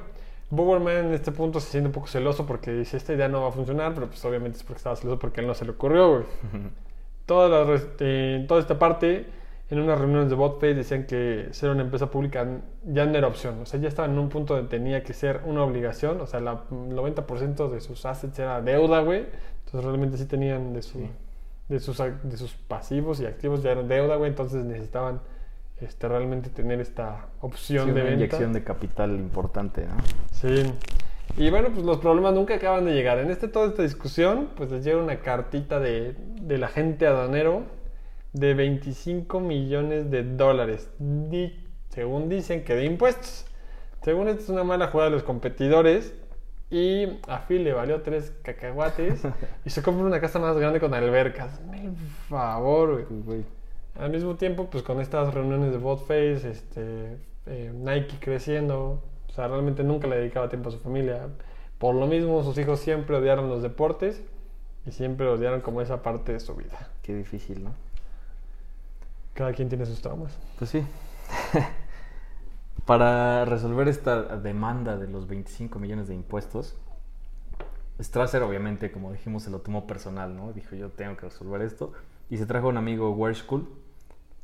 [0.50, 3.50] Bowerman en este punto se siente un poco celoso porque dice, esta idea no va
[3.50, 6.10] a funcionar, pero pues obviamente es porque estaba celoso porque él no se le ocurrió,
[6.12, 6.24] güey.
[7.26, 9.26] Toda, la eh, toda esta parte,
[9.70, 12.46] en unas reuniones de BotPay decían que ser una empresa pública
[12.86, 13.60] ya no era opción.
[13.62, 16.22] O sea, ya estaban en un punto donde tenía que ser una obligación.
[16.22, 19.26] O sea, el 90% de sus assets era deuda, güey.
[19.66, 21.10] Entonces realmente sí tenían de, su, Sí.
[21.70, 24.30] de, sus, de sus pasivos y activos ya eran deuda, güey.
[24.30, 25.22] Entonces necesitaban
[25.82, 28.16] este, realmente tener esta opción Sí, de una venta.
[28.26, 29.96] inyección de capital importante, ¿no?
[30.32, 30.64] Sí.
[31.38, 33.18] Y bueno, pues los problemas nunca acaban de llegar.
[33.18, 37.64] En este, toda esta discusión, pues les llega una cartita de, del agente aduanero
[38.36, 40.90] de 25 millones de dólares.
[41.00, 41.58] Di-
[41.90, 43.46] según dicen que de impuestos.
[44.04, 46.14] Según esto es una mala jugada de los competidores.
[46.70, 49.22] Y a Phil le valió tres cacahuates
[49.66, 51.62] y se compra una casa más grande con albercas.
[51.74, 51.96] El
[52.28, 53.06] favor.
[53.08, 53.44] Pues, güey.
[53.98, 59.48] Al mismo tiempo, pues con estas reuniones de Botface, este, eh, Nike creciendo, o sea,
[59.48, 61.30] realmente nunca le dedicaba tiempo a su familia.
[61.78, 64.22] Por lo mismo, sus hijos siempre odiaron los deportes
[64.86, 66.90] y siempre odiaron como esa parte de su vida.
[67.04, 67.74] Qué difícil, ¿no?
[69.36, 70.36] Cada quien tiene sus traumas.
[70.58, 70.82] Pues sí.
[72.86, 76.76] Para resolver esta demanda de los 25 millones de impuestos,
[78.02, 80.54] Strasser obviamente, como dijimos, se lo tomó personal, ¿no?
[80.54, 81.92] Dijo, yo tengo que resolver esto.
[82.30, 83.68] Y se trajo a un amigo Werschkull,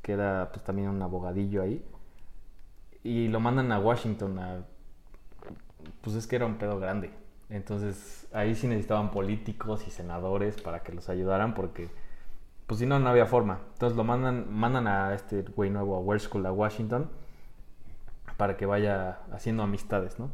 [0.01, 1.83] que era pues también un abogadillo ahí.
[3.03, 4.65] y lo mandan a Washington a...
[6.01, 7.11] Pues es que era un pedo grande.
[7.49, 11.89] Entonces ahí sí necesitaban políticos y senadores para que los ayudaran porque
[12.71, 13.59] pues si no, no había forma.
[13.73, 17.09] Entonces lo mandan, mandan a este güey nuevo a Ware School a Washington
[18.37, 20.31] para que vaya haciendo amistades, ¿no?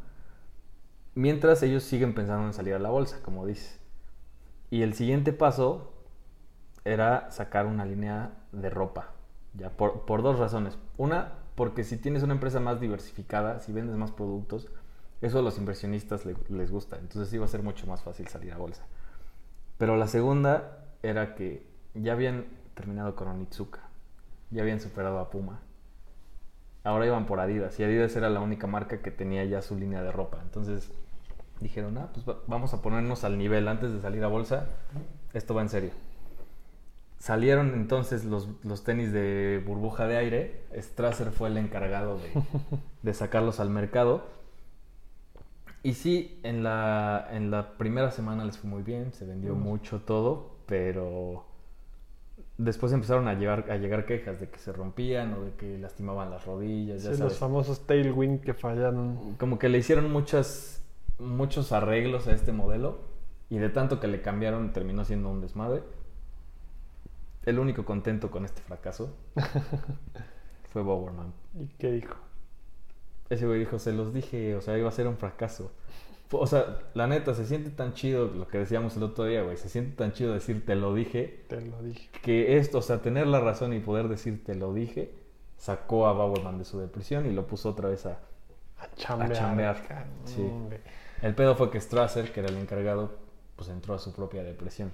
[1.16, 3.80] Mientras ellos siguen pensando en salir a la bolsa, como dices.
[4.70, 5.94] Y el siguiente paso
[6.86, 9.12] era sacar una línea de ropa,
[9.54, 10.78] ya por, por dos razones.
[10.98, 14.68] Una, porque si tienes una empresa más diversificada, si vendes más productos,
[15.22, 16.98] eso a los inversionistas le- les gusta.
[16.98, 18.86] Entonces iba a ser mucho más fácil salir a bolsa.
[19.78, 21.67] Pero la segunda era que
[22.02, 23.82] ya habían terminado con Onitsuka.
[24.52, 25.60] Ya habían superado a Puma.
[26.84, 27.80] Ahora iban por Adidas.
[27.80, 30.40] Y Adidas era la única marca que tenía ya su línea de ropa.
[30.44, 30.92] Entonces
[31.60, 34.68] dijeron, ah, pues va- vamos a ponernos al nivel antes de salir a bolsa.
[35.34, 35.92] Esto va en serio.
[37.20, 40.64] Salieron entonces los, los tenis de burbuja de aire.
[40.78, 42.32] Strasser fue el encargado de,
[43.02, 44.24] de sacarlos al mercado.
[45.84, 50.02] Y sí, en la, en la primera semana les fue muy bien, se vendió mucho
[50.02, 51.47] todo, pero
[52.58, 56.30] después empezaron a llegar, a llegar quejas de que se rompían o de que lastimaban
[56.32, 57.32] las rodillas, ya Sí, sabes.
[57.34, 59.36] los famosos tailwind que fallaron.
[59.38, 60.84] Como que le hicieron muchas,
[61.20, 63.00] muchos arreglos a este modelo
[63.50, 65.84] y de tanto que le cambiaron terminó siendo un desmadre.
[67.46, 69.16] El único contento con este fracaso
[70.74, 71.34] fue Bowerman.
[71.60, 72.16] ¿Y qué dijo?
[73.30, 75.72] Ese güey dijo, se los dije, o sea, iba a ser un fracaso.
[76.32, 79.56] O sea, la neta, se siente tan chido lo que decíamos el otro día, güey.
[79.58, 82.10] Se siente tan chido decir, te lo dije, Te lo dije.
[82.22, 85.14] que esto, o sea, tener la razón y poder decir, te lo dije,
[85.58, 88.20] sacó a Bowerman de su depresión y lo puso otra vez a...
[88.80, 89.34] A chambear.
[89.34, 90.48] chambear, cabrón, sí.
[91.22, 93.12] El pedo fue que Strasser, que era el encargado,
[93.56, 94.92] pues entró a su propia depresión.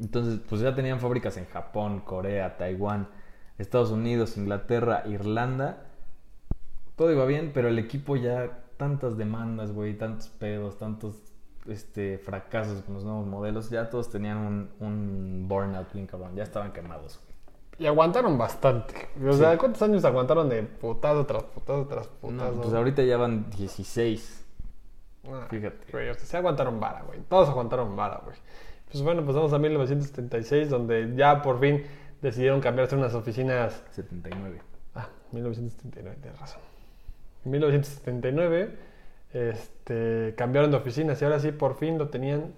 [0.00, 3.08] Entonces, pues ya tenían fábricas en Japón, Corea, Taiwán,
[3.58, 5.84] Estados Unidos, Inglaterra, Irlanda.
[6.96, 11.16] Todo iba bien, pero el equipo ya tantas demandas, güey, tantos pedos, tantos
[11.66, 16.42] este, fracasos con los nuevos modelos, ya todos tenían un, un burnout bien cabrón, ya
[16.42, 17.20] estaban quemados.
[17.78, 19.08] Y aguantaron bastante.
[19.26, 19.38] O Sí.
[19.38, 22.60] sea, ¿cuántos años aguantaron de putazo tras putazo tras No, putazo?
[22.62, 24.44] pues ahorita ya van 16.
[25.28, 25.90] Ah, fíjate.
[25.92, 27.20] Güey, o sea, se aguantaron vara, güey.
[27.28, 28.36] Todos aguantaron vara, güey.
[28.90, 31.82] Pues bueno, pasamos a 1976, donde ya por fin
[32.20, 34.60] decidieron cambiarse unas oficinas 79.
[34.94, 36.60] Ah, 1979, tienes razón.
[37.44, 38.76] En 1979
[39.32, 42.52] este, cambiaron de oficinas y ahora sí por fin lo tenían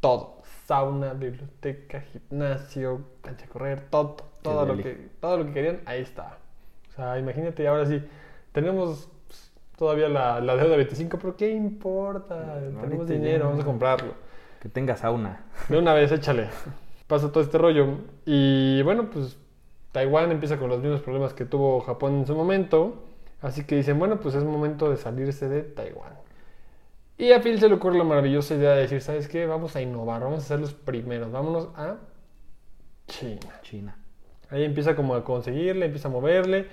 [0.00, 0.42] todo.
[0.66, 4.82] Sauna, biblioteca, gimnasio, cancha de correr, todo, todo, lo deli.
[4.82, 6.38] que, todo lo que querían, ahí está.
[6.88, 8.02] O sea, imagínate, ahora sí,
[8.52, 12.60] tenemos pues, todavía la, la deuda de 25, pero ¿qué importa?
[12.70, 14.14] No, tenemos dinero, vamos a comprarlo.
[14.60, 15.44] Que tenga sauna.
[15.68, 16.48] De una vez, échale.
[17.06, 17.98] Pasa todo este rollo.
[18.26, 19.38] Y bueno, pues
[19.92, 23.07] Taiwán empieza con los mismos problemas que tuvo Japón en su momento.
[23.40, 26.14] Así que dicen, bueno, pues es momento de salirse de Taiwán.
[27.16, 29.46] Y a Phil se le ocurre la maravillosa idea de decir, ¿sabes qué?
[29.46, 31.96] Vamos a innovar, vamos a ser los primeros, vámonos a
[33.06, 33.60] China.
[33.62, 33.96] China.
[34.50, 36.66] Ahí empieza como a conseguirle, empieza a moverle.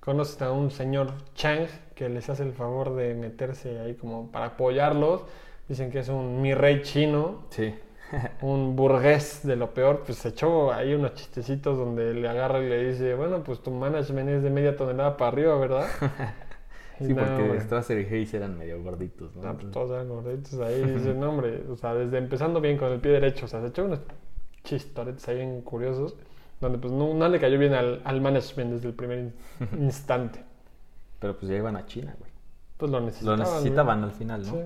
[0.00, 4.46] Conocen a un señor Chang que les hace el favor de meterse ahí como para
[4.46, 5.24] apoyarlos.
[5.68, 7.74] Dicen que es un mi rey chino Sí.
[8.42, 12.68] un burgués de lo peor, pues se echó ahí unos chistecitos donde le agarra y
[12.68, 15.86] le dice, bueno, pues tu management es de media tonelada para arriba, ¿verdad?
[16.98, 19.42] Sí, no, porque Strasser y Hayes eran medio gorditos, ¿no?
[19.42, 22.92] no, pues, todos eran gorditos ahí, dice, no, hombre, o sea, desde empezando bien con
[22.92, 24.00] el pie derecho, o sea, se echó unos
[24.64, 26.14] chistoretes ahí bien curiosos,
[26.60, 29.32] donde pues no, no le cayó bien al, al management desde el primer in-
[29.82, 30.44] instante.
[31.20, 32.30] Pero pues ya iban a China, güey.
[32.76, 33.38] Pues lo Lo necesitaban.
[33.40, 34.10] necesitaban güey.
[34.10, 34.52] al final, ¿no?
[34.52, 34.58] Sí.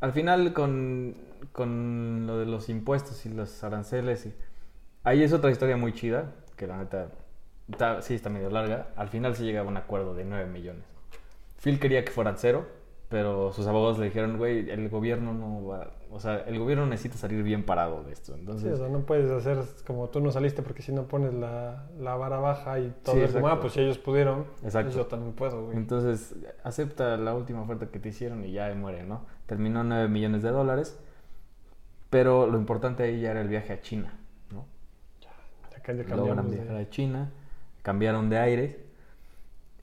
[0.00, 1.14] Al final con,
[1.52, 4.34] con lo de los impuestos y los aranceles, y...
[5.04, 7.08] ahí es otra historia muy chida, que la neta
[7.70, 8.88] está- sí está medio larga.
[8.96, 10.84] Al final se llega a un acuerdo de 9 millones.
[11.62, 12.66] Phil quería que fueran cero,
[13.08, 15.92] pero sus abogados le dijeron, güey, el gobierno no va...
[16.10, 18.32] O sea, el gobierno necesita salir bien parado de esto.
[18.32, 21.34] Sí, Entonces, o sea, no puedes hacer como tú no saliste porque si no pones
[21.34, 23.48] la, la vara baja y todo Sí, es como, exacto.
[23.48, 24.86] ah, pues si ellos pudieron, Exacto.
[24.86, 25.76] pues yo también puedo, güey.
[25.76, 29.26] Entonces, acepta la última oferta que te hicieron y ya muere, ¿no?
[29.46, 30.98] Terminó en 9 millones de dólares,
[32.10, 34.12] pero lo importante ahí ya era el viaje a China,
[34.52, 34.66] ¿no?
[35.76, 36.82] Acá ya Logran viajar de...
[36.82, 37.30] a China,
[37.82, 38.76] cambiaron de aires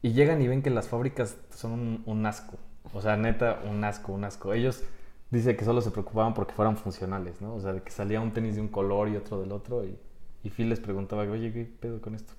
[0.01, 2.57] y llegan y ven que las fábricas son un, un asco.
[2.93, 4.53] O sea, neta, un asco, un asco.
[4.53, 4.83] Ellos
[5.31, 7.55] dice que solo se preocupaban porque fueran funcionales, ¿no?
[7.55, 9.97] O sea, de que salía un tenis de un color y otro del otro y,
[10.43, 12.33] y Phil les preguntaba, oye, ¿qué pedo con esto?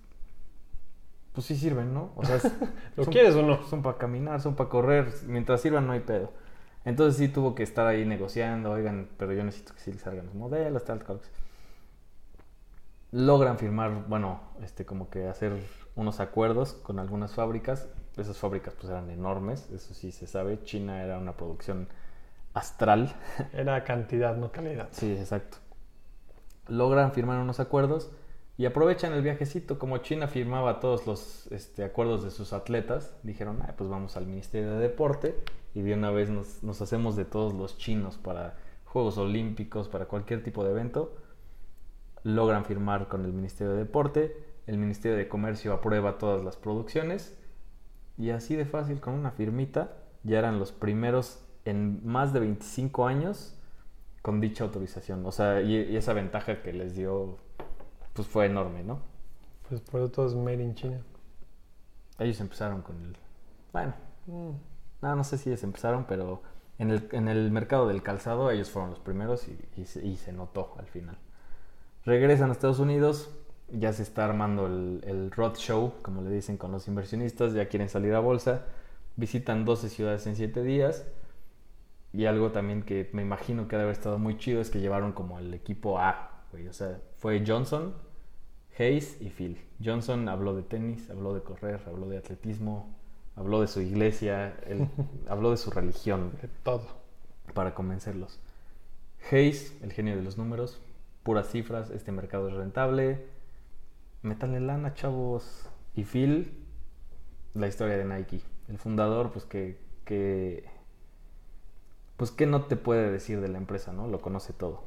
[1.33, 2.13] Pues sí sirven, ¿no?
[2.17, 2.53] O sea, es-
[2.97, 3.63] ¿Lo son- quieres o no?
[3.65, 5.13] son para caminar, son para correr.
[5.27, 6.33] Mientras sirvan, no hay pedo.
[6.87, 8.71] Entonces sí tuvo que estar ahí negociando.
[8.71, 11.21] Oigan, pero yo necesito que sí salgan los modelos, tal, tal.
[13.11, 15.53] logran firmar, bueno, este, como que hacer
[15.97, 17.89] unos acuerdos con algunas fábricas.
[18.17, 20.63] Esas fábricas pues eran enormes, eso sí se sabe.
[20.63, 21.89] China era una producción
[22.55, 23.15] astral.
[23.53, 24.89] Era cantidad, no calidad.
[24.93, 25.59] Sí, exacto.
[26.69, 28.11] Logran firmar unos acuerdos
[28.57, 29.79] y aprovechan el viajecito.
[29.79, 34.27] Como China firmaba todos los este, acuerdos de sus atletas, dijeron, ah, pues vamos al
[34.27, 35.35] Ministerio de Deporte
[35.77, 38.57] y de una vez nos, nos hacemos de todos los chinos para
[38.87, 41.15] Juegos Olímpicos, para cualquier tipo de evento.
[42.23, 47.39] Logran firmar con el Ministerio de Deporte, el Ministerio de Comercio aprueba todas las producciones
[48.17, 53.07] y así de fácil, con una firmita, ya eran los primeros en más de 25
[53.07, 53.55] años
[54.23, 55.27] con dicha autorización.
[55.27, 57.37] O sea, y, y esa ventaja que les dio,
[58.15, 59.01] pues fue enorme, ¿no?
[59.69, 61.03] Pues por eso todo es made in China.
[62.19, 63.15] Ellos empezaron con el...
[63.75, 63.93] Bueno,
[64.27, 64.51] Mm.
[65.03, 66.43] No, no sé si ellos empezaron, pero
[66.79, 70.75] en el, en el mercado del calzado ellos fueron los primeros y, y se, notó
[70.79, 71.19] al final.
[72.05, 73.31] Regresan a Estados Unidos,
[73.71, 77.69] ya se está armando el, el road show, como le dicen con los inversionistas, ya
[77.69, 78.67] quieren salir a bolsa,
[79.17, 81.07] visitan 12 ciudades en 7 días
[82.13, 84.81] y algo también que me imagino que ha de haber estado muy chido es que
[84.81, 87.95] llevaron como el equipo A, güey, o sea, fue Johnson,
[88.79, 89.61] Hayes y Phil.
[89.85, 92.96] Johnson habló de tenis, habló de correr, habló de atletismo,
[93.37, 94.89] habló de su iglesia, él
[95.29, 96.87] habló de su religión De todo.
[97.55, 98.41] para convencerlos.
[99.31, 100.81] Hayes, el genio de los números,
[101.23, 103.27] puras cifras, este mercado es rentable,
[104.23, 105.69] métanle lana, chavos.
[105.95, 106.53] Y Phil,
[107.55, 110.69] la historia de Nike, el fundador, pues que, que
[112.17, 114.09] pues que no te puede decir de la empresa, ¿no?
[114.09, 114.85] Lo conoce todo.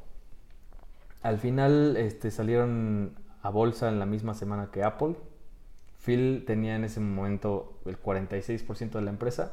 [1.22, 5.16] Al final este, salieron a bolsa en la misma semana que Apple.
[6.04, 9.52] Phil tenía en ese momento el 46% de la empresa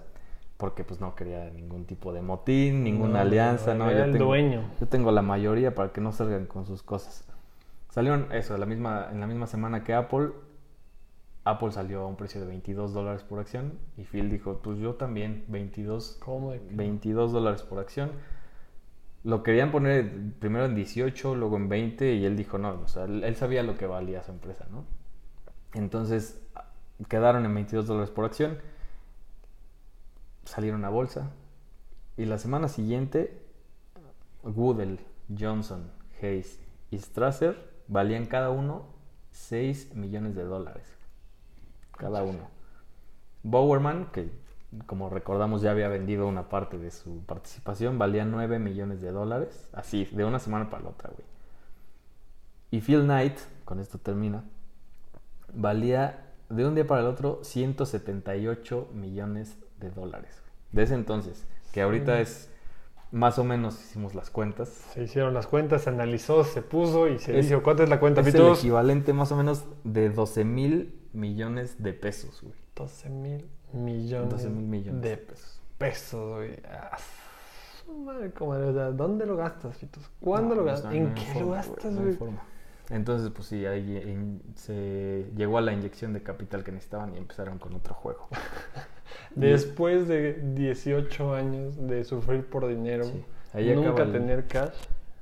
[0.57, 4.25] porque pues no quería ningún tipo de motín, ninguna No, alianza, no, Yo el tengo,
[4.25, 4.61] dueño.
[4.79, 7.25] yo tengo la mayoría para que no salgan con sus cosas.
[7.89, 10.29] Salieron eso, la misma, en la misma semana que Apple.
[11.43, 14.95] Apple salió a un precio de 22 dólares por acción y Phil dijo, pues yo
[14.95, 18.11] también, 22 ¿Cómo de que- 22 dólares por acción.
[19.23, 23.03] Lo querían poner primero en 18, luego en 20 y él dijo no, o sea,
[23.05, 24.85] él, él sabía lo que valía su empresa, ¿no?
[25.73, 26.41] Entonces
[27.09, 28.57] quedaron en 22 dólares por acción,
[30.43, 31.31] salieron a bolsa
[32.15, 33.41] y la semana siguiente
[34.43, 34.99] Woodell,
[35.37, 35.91] Johnson,
[36.21, 36.59] Hayes
[36.89, 38.85] y Strasser valían cada uno
[39.31, 40.87] 6 millones de dólares.
[41.91, 42.49] Cada uno.
[43.43, 44.31] Bowerman, que
[44.85, 49.69] como recordamos ya había vendido una parte de su participación, valía 9 millones de dólares.
[49.73, 51.27] Así, de una semana para la otra, güey.
[52.71, 54.43] Y Phil Knight, con esto termina,
[55.53, 60.41] valía de un día para el otro 178 millones de dólares.
[60.71, 62.49] De ese entonces, que ahorita es
[63.11, 67.19] más o menos, hicimos las cuentas, Se hicieron las cuentas, se analizó, se puso y
[67.19, 70.43] se Es- dijo, ¿cuánto es la cuenta, es el equivalente más o menos de 12
[70.43, 72.55] mil millones de pesos, güey.
[72.75, 75.61] 12 mil millones, 12 mil millones de pesos.
[75.77, 76.59] pesos, güey.
[76.69, 76.97] Ah,
[78.05, 80.03] madre, comadre, ¿Dónde lo gastas, Pitos?
[80.19, 80.91] ¿Cuándo No, lo gastas?
[80.91, 82.17] no, ¿En no qué forma, lo güey, gastas, güey?
[82.89, 87.17] Entonces, pues sí, ahí in- se llegó a la inyección de capital que necesitaban y
[87.17, 88.27] empezaron con otro juego.
[89.35, 93.23] Después de 18 años de sufrir por dinero, Sí.
[93.53, 94.73] Ahí nunca el- tener cash,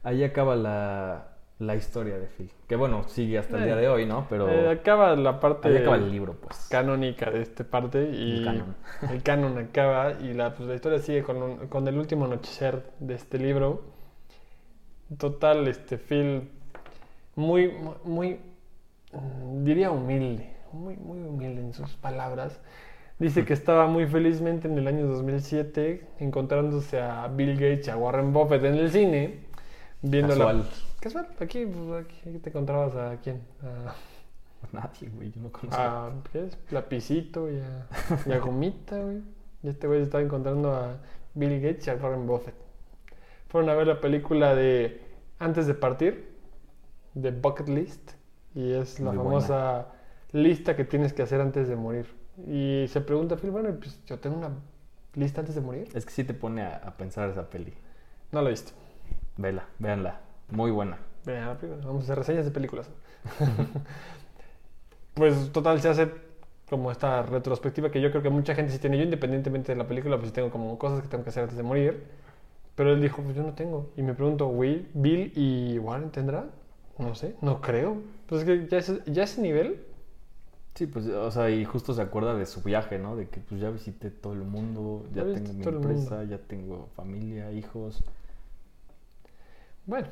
[0.03, 2.51] Ahí acaba la, la historia de Phil.
[2.67, 4.27] Que bueno, sigue hasta el Eh, día de hoy, ¿no?
[4.29, 6.67] Pero eh, acaba la parte ahí acaba el libro, pues.
[6.69, 8.75] canónica de esta parte y El canon.
[9.11, 12.83] el canon acaba y la, pues, la historia sigue con, un- con el último anochecer
[12.99, 13.81] de este libro.
[15.17, 16.49] Total, este Phil
[17.35, 18.39] muy, muy, muy,
[19.11, 22.59] mm, diría humilde, muy, muy humilde en sus palabras.
[23.17, 27.97] Dice que estaba muy felizmente en el año 2007 encontrándose a Bill Gates y a
[27.97, 29.39] Warren Buffett en el cine,
[30.01, 30.57] viendo Casual.
[30.59, 30.65] la...
[30.99, 33.95] Casual, aquí, pues, aquí te encontrabas a quién, a...
[34.71, 35.79] Nadie, güey, yo no conozco.
[35.79, 36.57] A, ¿qué es?
[36.71, 37.87] Lapicito y a,
[38.25, 39.21] y a Gomita, güey.
[39.61, 40.97] Y este güey se estaba encontrando a
[41.35, 42.55] Bill Gates y a Warren Buffett.
[43.47, 45.01] Fueron a ver la película de
[45.39, 46.34] Antes de partir,
[47.15, 48.11] de Bucket List.
[48.53, 49.87] Y es la Muy famosa
[50.31, 52.13] lista que tienes que hacer antes de morir.
[52.47, 54.51] Y se pregunta Phil, bueno, pues yo tengo una
[55.15, 55.89] lista antes de morir.
[55.93, 57.73] Es que sí te pone a, a pensar esa peli.
[58.31, 58.71] No la he visto.
[59.37, 60.21] Vela, véanla.
[60.51, 60.99] Muy buena.
[61.25, 61.85] Vean la película.
[61.85, 62.89] Vamos a hacer reseñas de películas.
[65.13, 66.11] pues total, se hace
[66.69, 68.97] como esta retrospectiva que yo creo que mucha gente sí tiene.
[68.97, 71.63] Yo independientemente de la película, pues tengo como cosas que tengo que hacer antes de
[71.63, 72.03] morir.
[72.75, 73.91] Pero él dijo, pues yo no tengo.
[73.97, 76.45] Y me pregunto, Will, Bill y Warren tendrá?
[76.97, 78.01] No sé, no creo.
[78.27, 79.85] Pues es que ya ese, ya ese nivel,
[80.75, 83.15] Sí, pues, o sea, y justo se acuerda de su viaje, ¿no?
[83.15, 86.89] De que pues ya visité todo el mundo, ya Ya tengo mi empresa, ya tengo
[86.97, 88.03] familia, hijos.
[89.85, 90.07] bueno.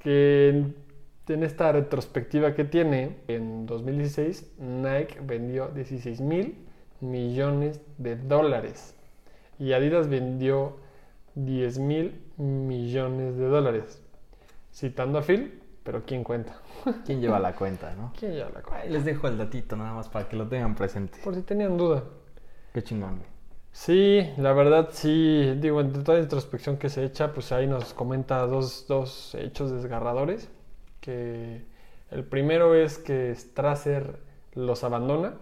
[0.00, 0.64] Que
[1.28, 6.56] en esta retrospectiva que tiene, en 2016 Nike vendió 16 mil
[7.00, 8.94] millones de dólares
[9.58, 10.76] y Adidas vendió
[11.36, 14.01] 10 mil millones de dólares.
[14.72, 16.56] Citando a Phil, pero ¿quién cuenta?
[17.06, 18.12] ¿Quién lleva la cuenta, no?
[18.18, 18.78] ¿Quién lleva la cuenta?
[18.78, 21.18] Ahí les dejo el datito nada más para que lo tengan presente.
[21.22, 22.04] Por si tenían duda.
[22.72, 23.32] Qué chingón, güey.
[23.72, 27.94] Sí, la verdad sí, digo, entre toda la introspección que se echa, pues ahí nos
[27.94, 30.50] comenta dos, dos hechos desgarradores,
[31.00, 31.64] que
[32.10, 34.20] el primero es que Strasser
[34.54, 35.34] los abandona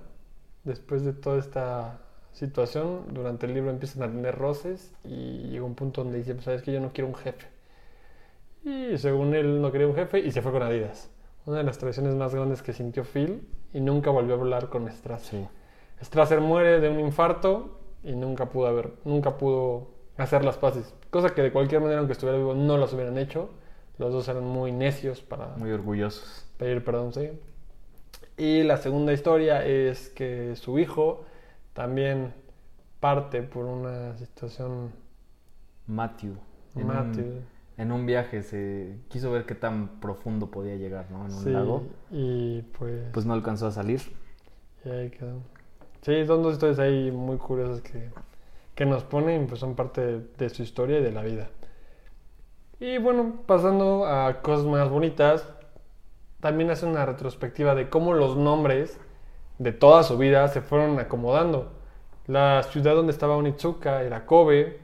[0.63, 1.99] después de toda esta
[2.33, 6.45] situación, durante el libro empiezan a tener roces y llega un punto donde dice, pues
[6.45, 7.47] sabes que yo no quiero un jefe.
[8.65, 11.11] Y según él no quería un jefe y se fue con Adidas.
[11.47, 14.91] Una de las traiciones más grandes que sintió Phil y nunca volvió a hablar con
[14.91, 15.41] Strasser.
[15.41, 15.49] Sí.
[16.05, 20.95] Strasser muere de un infarto y nunca pudo haber, nunca pudo hacer las paces.
[21.11, 23.51] Cosa que de cualquier manera, aunque estuviera vivo, no las hubieran hecho.
[23.99, 26.47] Los dos eran muy necios para Muy orgullosos.
[26.57, 27.31] pedir perdón, sí.
[28.37, 31.25] Y la segunda historia es que su hijo
[31.75, 32.33] también
[32.99, 34.93] parte por una situación
[35.87, 36.37] Matthew.
[36.75, 37.25] Matthew.
[37.25, 37.45] Un,
[37.81, 41.27] en un viaje se quiso ver qué tan profundo podía llegar, ¿no?
[41.27, 41.85] En un Sí, lago.
[42.11, 44.01] y pues, Pues no alcanzó a salir.
[44.85, 45.43] y ahí quedó.
[46.03, 48.11] Sí, son dos historias ahí muy curiosas que,
[48.75, 51.51] que nos ponen, pues son parte de, de su historia y de la vida.
[52.79, 55.47] Y bueno, pasando a cosas más bonitas,
[56.41, 58.99] también hace una retrospectiva de cómo los nombres
[59.59, 61.73] de toda su vida se fueron acomodando.
[62.27, 64.81] La ciudad donde estaba Onitsuka era Kobe,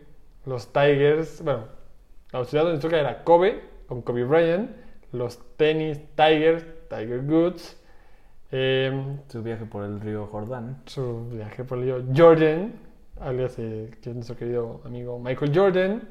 [0.47, 1.65] los Tigers, bueno,
[2.39, 4.71] la ciudad de Onitsuka era Kobe, con Kobe Bryant,
[5.13, 7.77] los tenis Tigers, Tiger Goods,
[8.51, 10.83] em, Su viaje por el río Jordán.
[10.87, 12.73] su viaje por el río Jordan,
[13.21, 16.03] alias eh, que es nuestro querido amigo Michael Jordan.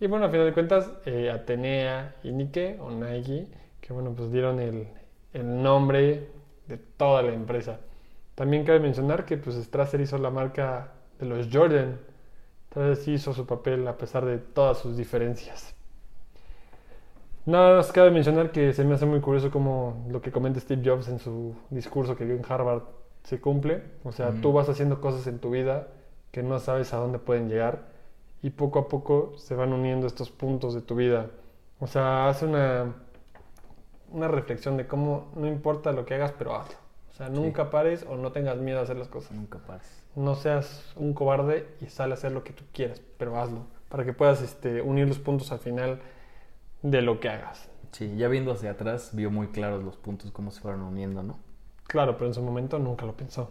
[0.00, 3.46] Y bueno, a final de cuentas, eh, Atenea y Nike, o Nike,
[3.80, 4.88] que bueno, pues dieron el,
[5.32, 6.28] el nombre
[6.66, 7.80] de toda la empresa.
[8.34, 11.98] También cabe mencionar que pues Strasser hizo la marca de los Jordan.
[12.76, 15.74] Entonces sí hizo su papel a pesar de todas sus diferencias.
[17.46, 20.82] Nada más cabe mencionar que se me hace muy curioso como lo que comenta Steve
[20.84, 22.82] Jobs en su discurso que dio en Harvard
[23.22, 23.82] se cumple.
[24.04, 24.40] O sea, Ujú.
[24.42, 25.88] tú vas haciendo cosas en tu vida
[26.32, 27.86] que no sabes a dónde pueden llegar
[28.42, 31.30] y poco a poco se van uniendo estos puntos de tu vida.
[31.80, 32.94] O sea, hace una,
[34.12, 36.76] una reflexión de cómo no importa lo que hagas, pero hazlo.
[37.10, 39.32] O sea, nunca pares o no tengas miedo a hacer las cosas.
[39.32, 40.02] Nunca pares.
[40.16, 43.66] No seas un cobarde y sale a hacer lo que tú quieras, pero hazlo.
[43.88, 46.00] Para que puedas este, unir los puntos al final
[46.82, 47.68] de lo que hagas.
[47.92, 51.38] Sí, ya viendo hacia atrás, vio muy claros los puntos, cómo se fueron uniendo, ¿no?
[51.86, 53.50] Claro, pero en su momento nunca lo pensó.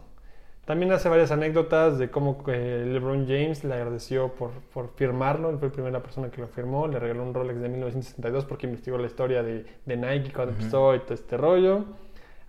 [0.65, 5.51] También hace varias anécdotas de cómo eh, LeBron James le agradeció por, por firmarlo.
[5.51, 6.87] Él fue la primera persona que lo firmó.
[6.87, 10.61] Le regaló un Rolex de 1962 porque investigó la historia de, de Nike cuando Ujú.
[10.61, 11.85] empezó y todo este rollo.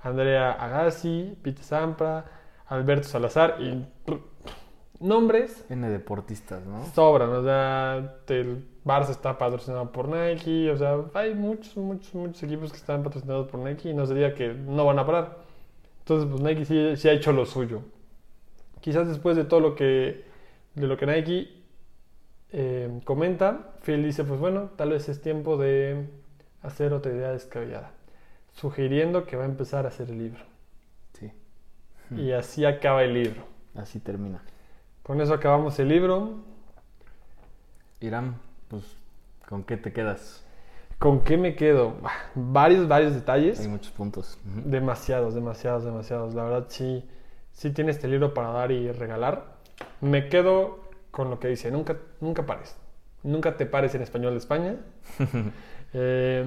[0.03, 2.25] Andrea Agassi, Pete Sampra,
[2.69, 3.87] Alberto Salazar y
[5.01, 6.85] nombres N deportistas, ¿no?
[6.87, 7.31] sobran.
[7.31, 10.71] O sea, el Barça está patrocinado por Nike.
[10.71, 14.35] O sea, hay muchos, muchos, muchos equipos que están patrocinados por Nike y no sería
[14.35, 15.39] que no van a parar.
[16.01, 17.83] Entonces, pues Nike sí, sí ha hecho lo suyo.
[18.81, 20.25] Quizás después de todo lo que,
[20.75, 21.57] de lo que Nike
[22.53, 26.09] eh, comenta, Phil dice, pues bueno, tal vez es tiempo de
[26.63, 27.91] hacer otra idea descabellada.
[28.53, 30.56] Sugiriendo que va a empezar a hacer el libro.
[32.15, 33.43] Y así acaba el libro.
[33.75, 34.43] Así termina.
[35.03, 36.35] Con eso acabamos el libro.
[38.01, 38.37] Irán,
[38.69, 38.85] pues,
[39.49, 40.45] ¿con qué te quedas?
[40.99, 41.97] ¿Con qué me quedo?
[42.03, 43.61] Bah, Varios, varios detalles.
[43.61, 44.39] Hay muchos puntos.
[44.45, 46.35] Demasiados, demasiados, demasiados.
[46.35, 47.05] La verdad sí,
[47.53, 49.57] sí tiene este libro para dar y regalar.
[50.01, 50.81] Me quedo
[51.11, 52.77] con lo que dice, nunca, nunca pares.
[53.23, 54.77] Nunca te pares en español de España.
[55.99, 56.45] Eh,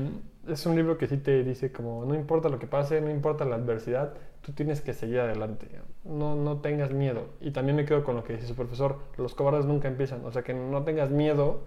[0.49, 3.45] es un libro que sí te dice como, no importa lo que pase, no importa
[3.45, 5.67] la adversidad, tú tienes que seguir adelante.
[6.03, 7.27] No, no tengas miedo.
[7.41, 10.25] Y también me quedo con lo que dice su profesor, los cobardes nunca empiezan.
[10.25, 11.61] O sea, que no tengas miedo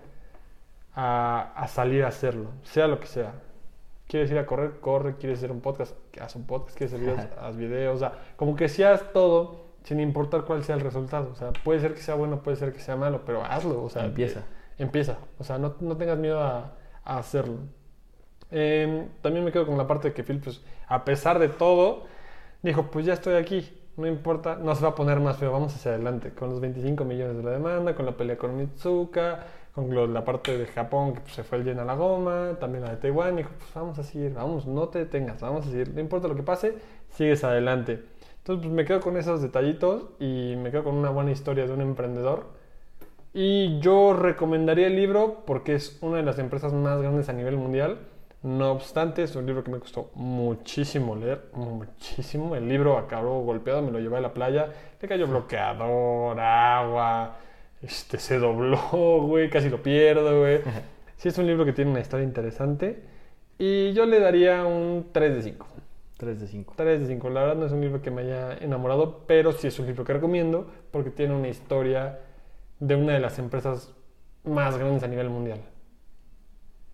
[0.94, 3.34] a, a salir a hacerlo, sea lo que sea.
[4.08, 4.72] ¿Quieres ir a correr?
[4.80, 5.16] Corre.
[5.16, 5.96] ¿Quieres hacer un podcast?
[6.20, 6.76] Haz un podcast.
[6.76, 7.28] ¿Quieres hacer videos?
[7.40, 7.96] Haz videos.
[7.96, 11.30] O sea, como que si haz todo sin importar cuál sea el resultado.
[11.32, 13.82] O sea, puede ser que sea bueno, puede ser que sea malo, pero hazlo.
[13.82, 14.42] O sea, Empieza.
[14.76, 15.16] empieza.
[15.38, 16.74] O sea, no, no tengas miedo a,
[17.04, 17.60] a hacerlo.
[18.52, 22.04] Eh, también me quedo con la parte de que Phil, pues, a pesar de todo,
[22.62, 23.78] dijo, pues ya estoy aquí.
[23.96, 26.30] No importa, no se va a poner más feo, vamos hacia adelante.
[26.30, 29.44] Con los 25 millones de la demanda, con la pelea con Mitsuka,
[29.74, 32.84] con la parte de Japón que pues, se fue el yen a la goma, también
[32.84, 35.92] la de Taiwán, dijo, pues vamos a seguir, vamos, no te detengas, vamos a seguir,
[35.94, 36.74] no importa lo que pase,
[37.10, 38.02] sigues adelante.
[38.38, 41.72] Entonces pues me quedo con esos detallitos y me quedo con una buena historia de
[41.72, 42.46] un emprendedor.
[43.32, 47.56] Y yo recomendaría el libro porque es una de las empresas más grandes a nivel
[47.56, 47.98] mundial.
[48.42, 52.56] No obstante, es un libro que me costó muchísimo leer, muchísimo.
[52.56, 54.68] El libro acabó golpeado, me lo llevé a la playa,
[55.00, 57.36] le cayó bloqueador, agua,
[57.80, 58.78] este, se dobló,
[59.22, 60.60] güey, casi lo pierdo, güey.
[61.16, 63.04] Sí, es un libro que tiene una historia interesante
[63.58, 65.66] y yo le daría un 3 de 5.
[66.16, 66.74] 3 de 5.
[66.76, 67.30] 3 de 5.
[67.30, 70.02] La verdad no es un libro que me haya enamorado, pero sí es un libro
[70.04, 72.18] que recomiendo porque tiene una historia
[72.80, 73.92] de una de las empresas
[74.42, 75.60] más grandes a nivel mundial.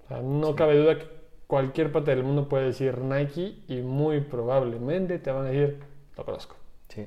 [0.05, 0.55] O sea, no Sí.
[0.57, 1.18] cabe duda que
[1.49, 5.81] cualquier parte del mundo puede decir Nike y muy probablemente te van a decir,
[6.17, 6.57] lo conozco.
[6.91, 7.07] Sí.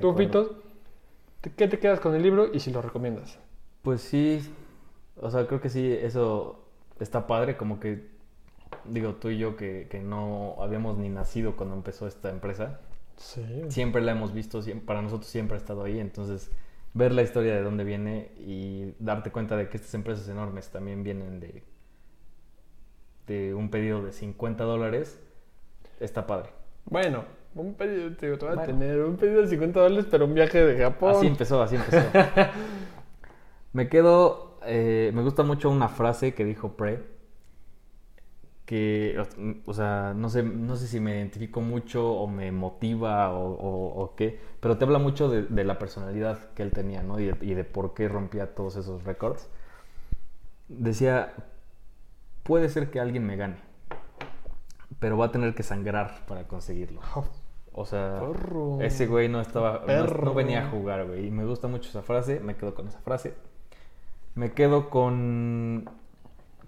[0.00, 0.14] ¿Tú,
[1.40, 3.40] te- qué te quedas con el libro y si lo recomiendas?
[3.82, 4.40] Pues sí,
[5.16, 6.64] o sea, creo que sí, eso
[7.00, 8.08] está padre, como que,
[8.84, 12.80] digo, tú y yo que, que no habíamos ni nacido cuando empezó esta empresa,
[13.16, 13.44] Sí.
[13.68, 16.52] siempre la hemos visto, para nosotros siempre ha estado ahí, entonces
[16.94, 21.02] ver la historia de dónde viene y darte cuenta de que estas empresas enormes también
[21.04, 21.64] vienen de,
[23.28, 25.20] de un pedido de 50 dólares,
[26.00, 26.50] está padre.
[26.86, 27.24] Bueno,
[27.54, 28.62] un pedido, te voy a Bueno.
[28.64, 31.10] tener un pedido de 50 dólares, pero un viaje de Japón.
[31.14, 31.98] Así empezó, así empezó.
[33.72, 37.02] me quedo, eh, me gusta mucho una frase que dijo Pre,
[38.66, 39.16] que,
[39.64, 44.02] o sea, no sé, no sé si me identifico mucho o me motiva o, o-
[44.02, 47.18] o qué, pero te habla mucho de, de la personalidad que él tenía, ¿no?
[47.18, 49.48] Y de, y de por qué rompía todos esos récords.
[50.68, 51.32] Decía,
[52.48, 53.56] puede ser que alguien me gane,
[54.98, 57.00] pero va a tener que sangrar para conseguirlo.
[57.72, 58.20] O sea,
[58.80, 61.26] ese güey no estaba, no, venía a jugar, güey.
[61.26, 63.34] Y me gusta mucho esa frase, me quedo con esa frase.
[64.34, 65.88] Me quedo con,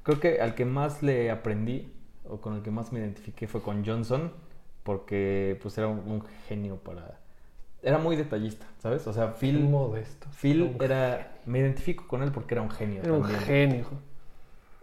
[0.05, 1.93] creo que al que más le aprendí
[2.28, 4.33] o con el que más me identifiqué fue con Johnson,
[4.85, 7.18] porque pues era un, un genio para,
[7.83, 9.07] era muy detallista, ¿sabes?
[9.09, 10.28] O sea, Phil, modesto.
[10.31, 13.41] Phil Un- era, me identifico con él porque era un genio Era un también.
[13.43, 13.85] genio.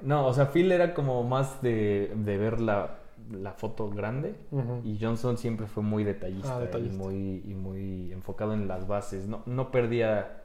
[0.01, 2.97] No, o sea, Phil era como más de, de ver la,
[3.31, 4.35] la foto grande
[4.83, 6.95] y Johnson siempre fue muy detallista, Ah, detallista.
[6.95, 9.27] Y, muy, y muy enfocado en las bases.
[9.27, 10.43] No, no perdía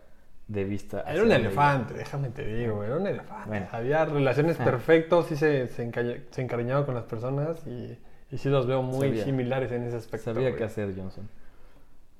[0.48, 1.03] de vista.
[1.03, 3.48] Era un elefante, déjame te digo, era un elefante.
[3.48, 3.66] Bueno.
[3.72, 4.64] Había relaciones Ah.
[4.64, 7.98] perfectas, sí se, se, encalle- se encariñaba con las personas y,
[8.30, 9.24] y sí los veo muy Sabía.
[9.24, 10.32] similares en ese aspecto.
[10.32, 10.57] Sabía güey.
[10.59, 11.28] qué hacer Johnson.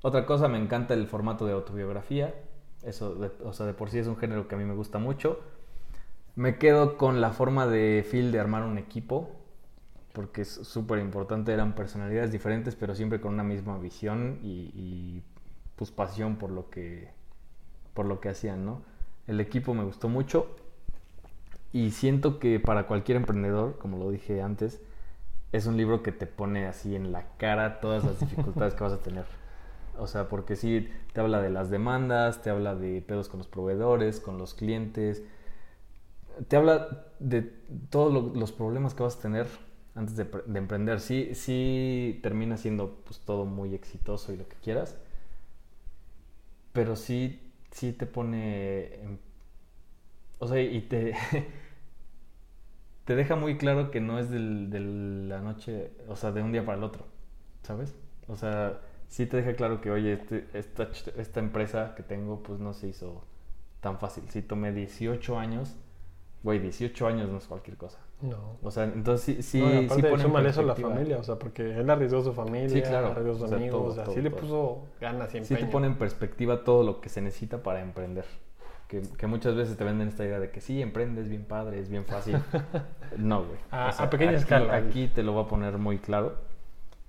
[0.03, 2.33] Otra cosa, me encanta el formato de autobiografía.
[2.83, 4.99] Eso, de- o sea, de por sí es un género que a mí me gusta
[4.99, 5.39] mucho.
[6.35, 9.29] Me quedo con la forma de Phil de armar un equipo,
[10.13, 11.53] porque es súper importante.
[11.53, 15.23] Eran personalidades diferentes, pero siempre con una misma visión y, y,
[15.75, 17.09] pues pasión por lo que
[17.93, 18.81] por lo que hacían, ¿no?
[19.27, 20.55] El equipo me gustó mucho
[21.71, 24.81] y siento que para cualquier emprendedor, como lo dije antes,
[25.51, 28.93] es un libro que te pone así en la cara todas las dificultades que vas
[28.93, 29.25] a tener.
[29.99, 33.47] O sea, porque sí te habla de las demandas, te habla de pedos con los
[33.47, 35.23] proveedores, con los clientes,
[36.47, 37.41] te habla de
[37.89, 39.47] todos lo- los problemas que vas a tener
[39.95, 40.99] antes de, pre- de emprender.
[40.99, 44.97] Sí, sí termina siendo pues todo muy exitoso y lo que quieras,
[46.71, 47.39] pero sí,
[47.71, 49.19] sí te pone,
[50.39, 51.13] o sea, y te,
[53.05, 56.65] te deja muy claro que no es de la noche, o sea, de un día
[56.65, 57.05] para el otro,
[57.63, 57.95] ¿sabes?
[58.27, 58.79] O sea,
[59.09, 62.87] sí te deja claro que, oye, este- esta, esta empresa que tengo, pues no se
[62.87, 63.25] hizo
[63.81, 64.23] tan fácil.
[64.29, 65.75] Sí tomé 18 años,
[66.43, 67.99] güey, 18 años no es cualquier cosa.
[68.21, 68.57] No.
[68.61, 70.75] O sea, entonces sí, sí, No, y sí aparte, pone en súmale eso a la
[70.75, 73.07] familia, o sea, porque él arriesgó su familia, Sí, claro.
[73.07, 74.39] arriesgó sus O sea, amigos, todo, o sea, todo, sí le todo.
[74.39, 75.59] puso ganas y Sí empeño.
[75.59, 78.25] te pone en perspectiva todo lo que se necesita para emprender.
[78.87, 81.89] Que, que muchas veces te venden esta idea de que sí, emprendes bien padre, es
[81.89, 82.37] bien fácil.
[83.17, 83.57] No, güey.
[83.71, 84.75] A- a pequeña aquí, escala.
[84.75, 86.35] Aquí te lo voy a poner muy claro.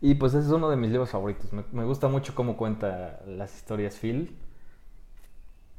[0.00, 1.52] Y pues ese es uno de mis libros favoritos.
[1.52, 4.36] Me, me gusta mucho cómo cuenta las historias Phil.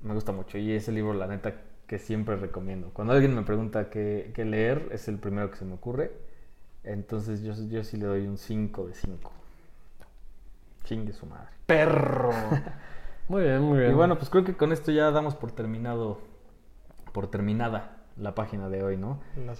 [0.01, 0.57] Me gusta mucho.
[0.57, 1.53] Y ese libro, la neta,
[1.87, 2.89] que siempre recomiendo.
[2.93, 6.11] Cuando alguien me pregunta qué, qué leer, es el primero que se me ocurre.
[6.83, 9.31] Entonces yo, yo sí le doy un 5 de 5.
[10.83, 11.49] Chingue su madre.
[11.65, 12.31] Perro.
[13.27, 13.91] muy bien, muy bien.
[13.91, 16.19] Y bueno, pues creo que con esto ya damos por terminado,
[17.11, 19.19] por terminada la página de hoy, ¿no?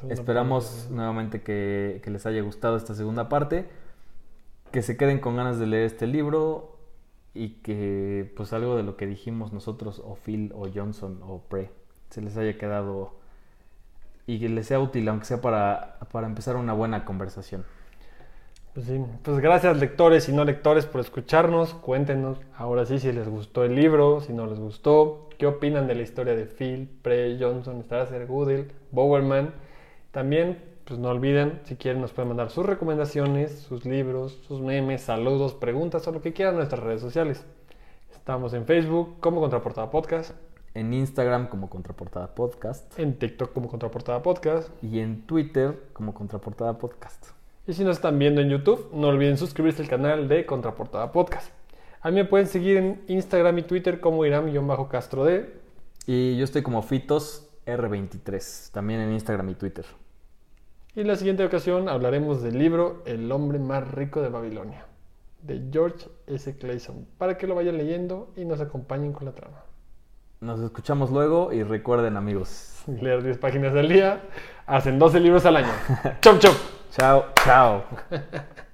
[0.09, 0.95] Esperamos parte, ¿no?
[0.97, 3.67] nuevamente que, que les haya gustado esta segunda parte,
[4.71, 6.78] que se queden con ganas de leer este libro
[7.34, 11.69] y que pues algo de lo que dijimos nosotros o Phil o Johnson o Pre
[12.10, 13.14] se les haya quedado
[14.28, 17.66] y que les sea útil, aunque sea para, para empezar una buena conversación.
[18.74, 21.74] Pues sí, pues gracias lectores y no lectores por escucharnos.
[21.74, 25.95] Cuéntenos ahora sí si les gustó el libro, si no les gustó, qué opinan de
[25.95, 29.53] la historia de Phil, Pre, Johnson, Strasser, Goodell, Bowerman.
[30.12, 35.01] También, pues no olviden, si quieren nos pueden mandar sus recomendaciones, sus libros, sus memes,
[35.01, 37.45] saludos, preguntas o lo que quieran en nuestras redes sociales.
[38.14, 40.34] Estamos en Facebook como Contraportada Podcast.
[40.76, 44.69] En Instagram como Contraportada Podcast En TikTok como Contraportada Podcast.
[44.84, 47.28] y en Twitter como Contraportada Podcast.
[47.65, 51.51] Y si nos están viendo en YouTube, no olviden suscribirse al canal de Contraportada Podcast.
[52.01, 55.51] A mí me pueden seguir en Instagram y Twitter como Iram-Castro D.
[56.05, 59.86] Y yo estoy como Fitos R23, también en Instagram y Twitter.
[60.95, 64.86] Y en la siguiente ocasión hablaremos del libro El hombre más rico de Babilonia,
[65.41, 66.55] de George S.
[66.57, 69.64] Clayson, para que lo vayan leyendo y nos acompañen con la trama.
[70.45, 72.83] Nos escuchamos luego y recuerden amigos.
[72.85, 74.21] Leer 10 páginas al día,
[74.67, 75.71] hacen 12 libros al año.
[76.21, 76.53] ¡Chop, chop!
[76.91, 77.83] Chao, chao.